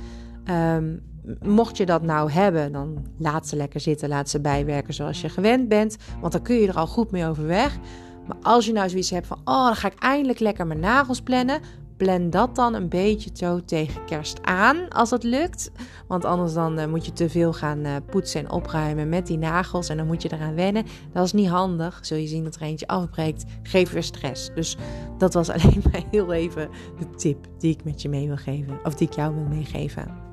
Um, 0.49 1.03
mocht 1.41 1.77
je 1.77 1.85
dat 1.85 2.01
nou 2.01 2.31
hebben, 2.31 2.71
dan 2.71 3.05
laat 3.17 3.47
ze 3.47 3.55
lekker 3.55 3.79
zitten. 3.79 4.09
Laat 4.09 4.29
ze 4.29 4.41
bijwerken 4.41 4.93
zoals 4.93 5.21
je 5.21 5.29
gewend 5.29 5.67
bent. 5.69 5.97
Want 6.21 6.33
dan 6.33 6.41
kun 6.41 6.55
je 6.55 6.67
er 6.67 6.75
al 6.75 6.87
goed 6.87 7.11
mee 7.11 7.27
overweg. 7.27 7.77
Maar 8.27 8.37
als 8.41 8.65
je 8.65 8.73
nou 8.73 8.89
zoiets 8.89 9.09
hebt 9.09 9.27
van, 9.27 9.37
oh, 9.45 9.65
dan 9.65 9.75
ga 9.75 9.87
ik 9.87 9.99
eindelijk 9.99 10.39
lekker 10.39 10.67
mijn 10.67 10.79
nagels 10.79 11.21
plannen. 11.21 11.61
Plan 11.97 12.29
dat 12.29 12.55
dan 12.55 12.73
een 12.73 12.89
beetje 12.89 13.29
zo 13.33 13.65
tegen 13.65 14.05
kerst 14.05 14.39
aan, 14.41 14.89
als 14.89 15.09
het 15.09 15.23
lukt. 15.23 15.71
Want 16.07 16.25
anders 16.25 16.53
dan 16.53 16.79
uh, 16.79 16.85
moet 16.85 17.05
je 17.05 17.13
te 17.13 17.29
veel 17.29 17.53
gaan 17.53 17.85
uh, 17.85 17.95
poetsen 18.05 18.39
en 18.39 18.51
opruimen 18.51 19.09
met 19.09 19.27
die 19.27 19.37
nagels. 19.37 19.89
En 19.89 19.97
dan 19.97 20.05
moet 20.05 20.21
je 20.21 20.33
eraan 20.33 20.55
wennen. 20.55 20.85
Dat 21.13 21.25
is 21.25 21.33
niet 21.33 21.47
handig. 21.47 21.99
Zul 22.01 22.17
je 22.17 22.27
zien 22.27 22.43
dat 22.43 22.55
er 22.55 22.61
eentje 22.61 22.87
afbreekt. 22.87 23.43
Geef 23.63 23.91
weer 23.91 24.03
stress. 24.03 24.49
Dus 24.55 24.77
dat 25.17 25.33
was 25.33 25.49
alleen 25.55 25.83
maar 25.91 26.03
heel 26.11 26.33
even 26.33 26.69
de 26.99 27.09
tip 27.15 27.47
die 27.57 27.71
ik 27.71 27.83
met 27.83 28.01
je 28.01 28.09
mee 28.09 28.27
wil 28.27 28.37
geven. 28.37 28.79
Of 28.83 28.95
die 28.95 29.07
ik 29.07 29.13
jou 29.13 29.35
wil 29.35 29.45
meegeven. 29.45 30.24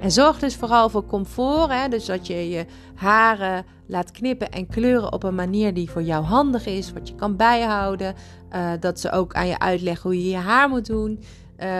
En 0.00 0.12
zorg 0.12 0.38
dus 0.38 0.56
vooral 0.56 0.88
voor 0.88 1.06
comfort. 1.06 1.70
Hè? 1.70 1.88
Dus 1.88 2.06
dat 2.06 2.26
je 2.26 2.48
je 2.48 2.66
haren 2.94 3.64
laat 3.86 4.10
knippen 4.10 4.50
en 4.50 4.66
kleuren 4.66 5.12
op 5.12 5.22
een 5.22 5.34
manier 5.34 5.74
die 5.74 5.90
voor 5.90 6.02
jou 6.02 6.24
handig 6.24 6.66
is. 6.66 6.92
Wat 6.92 7.08
je 7.08 7.14
kan 7.14 7.36
bijhouden. 7.36 8.14
Uh, 8.52 8.70
dat 8.80 9.00
ze 9.00 9.10
ook 9.10 9.34
aan 9.34 9.46
je 9.46 9.58
uitleggen 9.58 10.10
hoe 10.10 10.24
je 10.24 10.30
je 10.30 10.36
haar 10.36 10.68
moet 10.68 10.86
doen. 10.86 11.22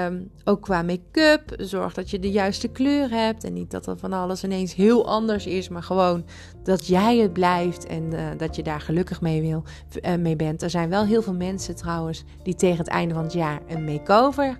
Um, 0.06 0.30
ook 0.44 0.62
qua 0.62 0.82
make-up. 0.82 1.54
Zorg 1.56 1.94
dat 1.94 2.10
je 2.10 2.18
de 2.18 2.30
juiste 2.30 2.68
kleur 2.68 3.10
hebt. 3.10 3.44
En 3.44 3.52
niet 3.52 3.70
dat 3.70 3.86
er 3.86 3.98
van 3.98 4.12
alles 4.12 4.44
ineens 4.44 4.74
heel 4.74 5.06
anders 5.06 5.46
is. 5.46 5.68
Maar 5.68 5.82
gewoon 5.82 6.24
dat 6.62 6.86
jij 6.86 7.16
het 7.16 7.32
blijft. 7.32 7.86
En 7.86 8.02
uh, 8.12 8.20
dat 8.36 8.56
je 8.56 8.62
daar 8.62 8.80
gelukkig 8.80 9.20
mee, 9.20 9.40
wil, 9.40 9.62
uh, 10.02 10.14
mee 10.14 10.36
bent. 10.36 10.62
Er 10.62 10.70
zijn 10.70 10.88
wel 10.88 11.04
heel 11.04 11.22
veel 11.22 11.34
mensen 11.34 11.76
trouwens. 11.76 12.24
Die 12.42 12.54
tegen 12.54 12.78
het 12.78 12.88
einde 12.88 13.14
van 13.14 13.22
het 13.22 13.32
jaar 13.32 13.60
een 13.68 13.84
make-over 13.84 14.58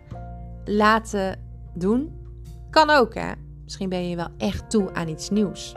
laten 0.65 1.39
doen. 1.75 2.23
Kan 2.71 2.91
ook 2.91 3.15
hè. 3.15 3.33
Misschien 3.65 3.89
ben 3.89 4.09
je 4.09 4.17
wel 4.17 4.29
echt 4.39 4.71
toe 4.71 4.95
aan 4.95 5.09
iets 5.09 5.31
nieuws. 5.31 5.75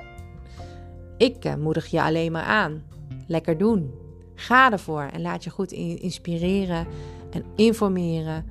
Ik 1.18 1.46
uh, 1.46 1.56
moedig 1.56 1.86
je 1.86 2.02
alleen 2.02 2.32
maar 2.32 2.44
aan. 2.44 2.84
Lekker 3.28 3.58
doen. 3.58 3.94
Ga 4.36 4.72
ervoor 4.72 5.02
en 5.02 5.22
laat 5.22 5.44
je 5.44 5.50
goed 5.50 5.72
inspireren 5.72 6.88
en 7.30 7.44
informeren. 7.56 8.46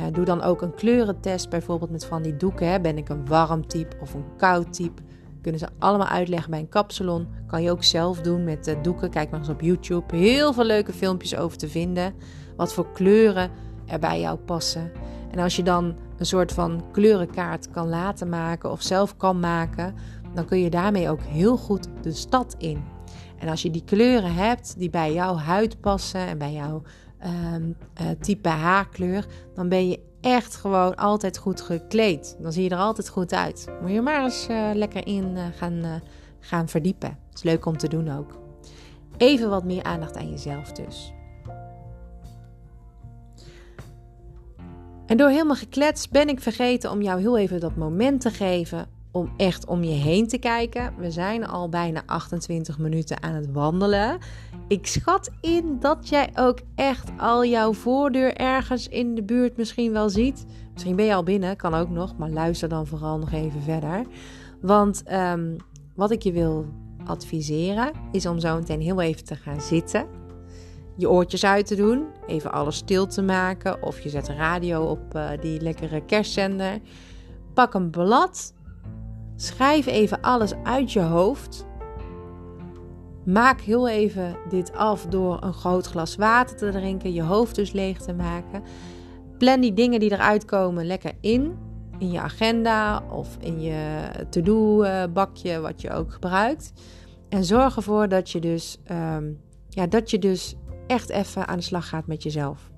Uh, 0.00 0.04
doe 0.12 0.24
dan 0.24 0.42
ook 0.42 0.62
een 0.62 0.74
kleurentest, 0.74 1.50
bijvoorbeeld 1.50 1.90
met 1.90 2.04
van 2.04 2.22
die 2.22 2.36
doeken. 2.36 2.82
Ben 2.82 2.98
ik 2.98 3.08
een 3.08 3.26
warm 3.26 3.66
type 3.66 3.96
of 4.00 4.14
een 4.14 4.36
koud 4.36 4.72
type? 4.72 5.02
Kunnen 5.42 5.60
ze 5.60 5.68
allemaal 5.78 6.06
uitleggen 6.06 6.50
bij 6.50 6.60
een 6.60 6.68
kapsalon. 6.68 7.28
Kan 7.46 7.62
je 7.62 7.70
ook 7.70 7.84
zelf 7.84 8.20
doen 8.20 8.44
met 8.44 8.68
uh, 8.68 8.82
doeken. 8.82 9.10
Kijk 9.10 9.30
maar 9.30 9.40
eens 9.40 9.48
op 9.48 9.60
YouTube. 9.60 10.16
Heel 10.16 10.52
veel 10.52 10.64
leuke 10.64 10.92
filmpjes 10.92 11.36
over 11.36 11.58
te 11.58 11.68
vinden. 11.68 12.14
Wat 12.56 12.72
voor 12.72 12.92
kleuren 12.92 13.50
er 13.86 13.98
bij 13.98 14.20
jou 14.20 14.38
passen. 14.38 14.90
En 15.30 15.38
als 15.38 15.56
je 15.56 15.62
dan 15.62 15.94
een 16.16 16.26
soort 16.26 16.52
van 16.52 16.84
kleurenkaart 16.92 17.70
kan 17.70 17.88
laten 17.88 18.28
maken 18.28 18.70
of 18.70 18.82
zelf 18.82 19.16
kan 19.16 19.40
maken, 19.40 19.94
dan 20.34 20.44
kun 20.44 20.58
je 20.58 20.70
daarmee 20.70 21.10
ook 21.10 21.22
heel 21.22 21.56
goed 21.56 21.88
de 22.02 22.12
stad 22.12 22.54
in. 22.58 22.84
En 23.38 23.48
als 23.48 23.62
je 23.62 23.70
die 23.70 23.84
kleuren 23.84 24.34
hebt 24.34 24.78
die 24.78 24.90
bij 24.90 25.12
jouw 25.12 25.36
huid 25.36 25.80
passen 25.80 26.20
en 26.20 26.38
bij 26.38 26.52
jouw 26.52 26.82
um, 27.54 27.76
uh, 28.00 28.08
type 28.20 28.48
haarkleur, 28.48 29.26
dan 29.54 29.68
ben 29.68 29.88
je 29.88 30.00
echt 30.20 30.56
gewoon 30.56 30.94
altijd 30.94 31.38
goed 31.38 31.60
gekleed. 31.60 32.36
Dan 32.40 32.52
zie 32.52 32.62
je 32.62 32.70
er 32.70 32.76
altijd 32.76 33.08
goed 33.08 33.32
uit. 33.32 33.68
Moet 33.80 33.90
je 33.90 34.00
maar 34.00 34.24
eens 34.24 34.46
uh, 34.50 34.70
lekker 34.74 35.06
in 35.06 35.36
uh, 35.36 35.42
gaan, 35.56 36.02
gaan 36.40 36.68
verdiepen. 36.68 37.18
Is 37.34 37.42
leuk 37.42 37.66
om 37.66 37.76
te 37.76 37.88
doen 37.88 38.10
ook. 38.16 38.38
Even 39.16 39.50
wat 39.50 39.64
meer 39.64 39.82
aandacht 39.82 40.16
aan 40.16 40.30
jezelf 40.30 40.72
dus. 40.72 41.12
En 45.08 45.16
door 45.16 45.28
helemaal 45.28 45.56
gekletst 45.56 46.10
ben 46.10 46.28
ik 46.28 46.40
vergeten 46.40 46.90
om 46.90 47.02
jou 47.02 47.20
heel 47.20 47.38
even 47.38 47.60
dat 47.60 47.76
moment 47.76 48.20
te 48.20 48.30
geven 48.30 48.86
om 49.10 49.32
echt 49.36 49.66
om 49.66 49.84
je 49.84 49.94
heen 49.94 50.28
te 50.28 50.38
kijken. 50.38 50.94
We 50.98 51.10
zijn 51.10 51.46
al 51.46 51.68
bijna 51.68 52.02
28 52.06 52.78
minuten 52.78 53.22
aan 53.22 53.34
het 53.34 53.52
wandelen. 53.52 54.18
Ik 54.66 54.86
schat 54.86 55.30
in 55.40 55.76
dat 55.80 56.08
jij 56.08 56.30
ook 56.34 56.60
echt 56.74 57.10
al 57.18 57.44
jouw 57.44 57.72
voordeur 57.72 58.34
ergens 58.34 58.88
in 58.88 59.14
de 59.14 59.22
buurt 59.22 59.56
misschien 59.56 59.92
wel 59.92 60.08
ziet. 60.08 60.46
Misschien 60.72 60.96
ben 60.96 61.04
je 61.04 61.14
al 61.14 61.22
binnen, 61.22 61.56
kan 61.56 61.74
ook 61.74 61.90
nog, 61.90 62.16
maar 62.16 62.30
luister 62.30 62.68
dan 62.68 62.86
vooral 62.86 63.18
nog 63.18 63.32
even 63.32 63.62
verder. 63.62 64.06
Want 64.60 65.02
um, 65.12 65.56
wat 65.94 66.10
ik 66.10 66.22
je 66.22 66.32
wil 66.32 66.66
adviseren 67.04 67.90
is 68.12 68.26
om 68.26 68.38
zo 68.38 68.56
meteen 68.56 68.80
heel 68.80 69.00
even 69.00 69.24
te 69.24 69.36
gaan 69.36 69.60
zitten 69.60 70.06
je 70.98 71.10
oortjes 71.10 71.44
uit 71.44 71.66
te 71.66 71.76
doen, 71.76 72.06
even 72.26 72.52
alles 72.52 72.76
stil 72.76 73.06
te 73.06 73.22
maken 73.22 73.82
of 73.82 74.00
je 74.00 74.08
zet 74.08 74.28
radio 74.28 74.82
op 74.84 75.14
uh, 75.14 75.30
die 75.40 75.60
lekkere 75.60 76.04
kerstzender. 76.04 76.78
Pak 77.54 77.74
een 77.74 77.90
blad, 77.90 78.54
schrijf 79.36 79.86
even 79.86 80.20
alles 80.20 80.54
uit 80.62 80.92
je 80.92 81.00
hoofd. 81.00 81.66
Maak 83.24 83.60
heel 83.60 83.88
even 83.88 84.36
dit 84.48 84.72
af 84.72 85.06
door 85.06 85.42
een 85.42 85.52
groot 85.52 85.86
glas 85.86 86.16
water 86.16 86.56
te 86.56 86.70
drinken, 86.70 87.12
je 87.12 87.22
hoofd 87.22 87.54
dus 87.54 87.72
leeg 87.72 87.98
te 87.98 88.12
maken. 88.12 88.62
Plan 89.38 89.60
die 89.60 89.72
dingen 89.72 90.00
die 90.00 90.12
eruit 90.12 90.44
komen 90.44 90.86
lekker 90.86 91.12
in, 91.20 91.58
in 91.98 92.10
je 92.10 92.20
agenda 92.20 93.02
of 93.10 93.36
in 93.40 93.60
je 93.60 94.10
to-do 94.30 94.82
eh, 94.82 95.04
bakje, 95.12 95.60
wat 95.60 95.80
je 95.80 95.90
ook 95.90 96.12
gebruikt. 96.12 96.72
En 97.28 97.44
zorg 97.44 97.76
ervoor 97.76 98.08
dat 98.08 98.30
je 98.30 98.40
dus, 98.40 98.78
um, 98.90 99.40
ja, 99.68 99.86
dat 99.86 100.10
je 100.10 100.18
dus 100.18 100.56
echt 100.88 101.08
even 101.08 101.46
aan 101.46 101.56
de 101.56 101.62
slag 101.64 101.88
gaat 101.88 102.06
met 102.06 102.22
jezelf. 102.22 102.70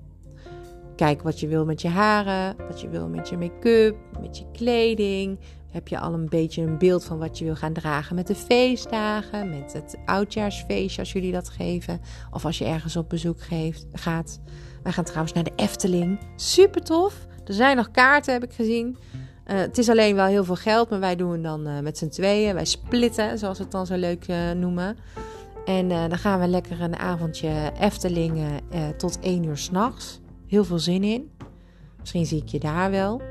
Kijk 0.95 1.21
wat 1.21 1.39
je 1.39 1.47
wil 1.47 1.65
met 1.65 1.81
je 1.81 1.87
haren, 1.87 2.55
wat 2.67 2.81
je 2.81 2.89
wil 2.89 3.07
met 3.07 3.29
je 3.29 3.37
make-up, 3.37 3.95
met 4.21 4.37
je 4.37 4.45
kleding, 4.51 5.39
Heb 5.71 5.87
je 5.87 5.99
al 5.99 6.13
een 6.13 6.29
beetje 6.29 6.61
een 6.61 6.77
beeld 6.77 7.03
van 7.03 7.17
wat 7.17 7.37
je 7.37 7.45
wil 7.45 7.55
gaan 7.55 7.73
dragen 7.73 8.15
met 8.15 8.27
de 8.27 8.35
feestdagen, 8.35 9.49
met 9.49 9.73
het 9.73 9.97
oudjaarsfeestje 10.05 11.01
als 11.01 11.11
jullie 11.11 11.31
dat 11.31 11.49
geven, 11.49 12.01
of 12.31 12.45
als 12.45 12.57
je 12.57 12.65
ergens 12.65 12.95
op 12.95 13.09
bezoek 13.09 13.41
geeft, 13.41 13.85
gaat. 13.93 14.39
Wij 14.83 14.91
gaan 14.91 15.03
trouwens 15.03 15.33
naar 15.33 15.43
de 15.43 15.53
Efteling. 15.55 16.19
Super 16.35 16.81
tof. 16.81 17.25
Er 17.45 17.53
zijn 17.53 17.75
nog 17.75 17.91
kaarten, 17.91 18.33
heb 18.33 18.43
ik 18.43 18.53
gezien. 18.53 18.97
Uh, 19.47 19.57
het 19.57 19.77
is 19.77 19.89
alleen 19.89 20.15
wel 20.15 20.25
heel 20.25 20.43
veel 20.43 20.55
geld, 20.55 20.89
maar 20.89 20.99
wij 20.99 21.15
doen 21.15 21.41
dan 21.41 21.67
uh, 21.67 21.79
met 21.79 21.97
z'n 21.97 22.09
tweeën. 22.09 22.53
Wij 22.53 22.65
splitten, 22.65 23.37
zoals 23.37 23.57
we 23.57 23.63
het 23.63 23.71
dan 23.71 23.85
zo 23.85 23.95
leuk 23.95 24.27
uh, 24.27 24.51
noemen. 24.51 24.97
En 25.65 25.87
dan 25.87 26.17
gaan 26.17 26.39
we 26.39 26.47
lekker 26.47 26.81
een 26.81 26.95
avondje 26.95 27.71
Efteling 27.79 28.45
tot 28.97 29.19
1 29.19 29.43
uur 29.43 29.57
s'nachts. 29.57 30.19
Heel 30.47 30.63
veel 30.63 30.79
zin 30.79 31.03
in. 31.03 31.31
Misschien 31.99 32.25
zie 32.25 32.41
ik 32.41 32.47
je 32.47 32.59
daar 32.59 32.91
wel. 32.91 33.21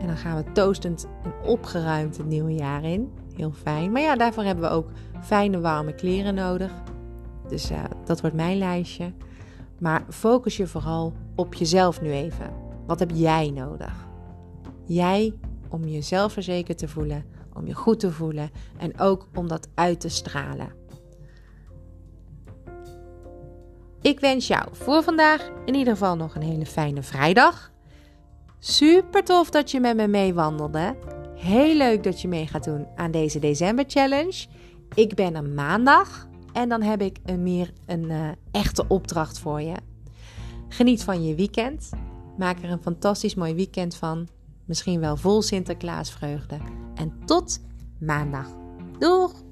En 0.00 0.06
dan 0.06 0.16
gaan 0.16 0.36
we 0.36 0.52
toastend 0.52 1.06
en 1.22 1.32
opgeruimd 1.48 2.16
het 2.16 2.26
nieuwe 2.26 2.54
jaar 2.54 2.84
in. 2.84 3.12
Heel 3.36 3.52
fijn. 3.52 3.92
Maar 3.92 4.02
ja, 4.02 4.16
daarvoor 4.16 4.44
hebben 4.44 4.64
we 4.64 4.70
ook 4.70 4.90
fijne 5.22 5.60
warme 5.60 5.94
kleren 5.94 6.34
nodig. 6.34 6.72
Dus 7.48 7.70
dat 8.04 8.20
wordt 8.20 8.36
mijn 8.36 8.58
lijstje. 8.58 9.12
Maar 9.78 10.04
focus 10.08 10.56
je 10.56 10.66
vooral 10.66 11.12
op 11.34 11.54
jezelf 11.54 12.00
nu 12.00 12.10
even. 12.12 12.50
Wat 12.86 12.98
heb 12.98 13.10
jij 13.14 13.50
nodig? 13.50 14.06
Jij 14.84 15.34
om 15.68 15.84
jezelf 15.84 16.32
verzekerd 16.32 16.78
te 16.78 16.88
voelen, 16.88 17.24
om 17.54 17.66
je 17.66 17.74
goed 17.74 18.00
te 18.00 18.12
voelen 18.12 18.50
en 18.78 19.00
ook 19.00 19.28
om 19.34 19.48
dat 19.48 19.68
uit 19.74 20.00
te 20.00 20.08
stralen. 20.08 20.80
Ik 24.02 24.20
wens 24.20 24.46
jou 24.46 24.68
voor 24.72 25.02
vandaag 25.02 25.50
in 25.64 25.74
ieder 25.74 25.92
geval 25.92 26.16
nog 26.16 26.34
een 26.34 26.42
hele 26.42 26.66
fijne 26.66 27.02
vrijdag. 27.02 27.70
Super 28.58 29.24
tof 29.24 29.50
dat 29.50 29.70
je 29.70 29.80
met 29.80 29.96
me 29.96 30.08
meewandelde. 30.08 30.96
Heel 31.34 31.76
leuk 31.76 32.02
dat 32.02 32.20
je 32.20 32.28
mee 32.28 32.46
gaat 32.46 32.64
doen 32.64 32.86
aan 32.96 33.10
deze 33.10 33.38
December 33.38 33.84
Challenge. 33.88 34.46
Ik 34.94 35.14
ben 35.14 35.34
een 35.34 35.54
maandag 35.54 36.28
en 36.52 36.68
dan 36.68 36.82
heb 36.82 37.02
ik 37.02 37.18
een 37.24 37.42
meer 37.42 37.72
een 37.86 38.04
uh, 38.04 38.28
echte 38.50 38.84
opdracht 38.88 39.38
voor 39.38 39.60
je. 39.60 39.74
Geniet 40.68 41.02
van 41.02 41.24
je 41.24 41.34
weekend. 41.34 41.90
Maak 42.38 42.62
er 42.62 42.70
een 42.70 42.82
fantastisch 42.82 43.34
mooi 43.34 43.54
weekend 43.54 43.94
van. 43.94 44.28
Misschien 44.64 45.00
wel 45.00 45.16
vol 45.16 45.42
Sinterklaasvreugde. 45.42 46.58
En 46.94 47.22
tot 47.24 47.60
maandag. 47.98 48.46
Doeg! 48.98 49.51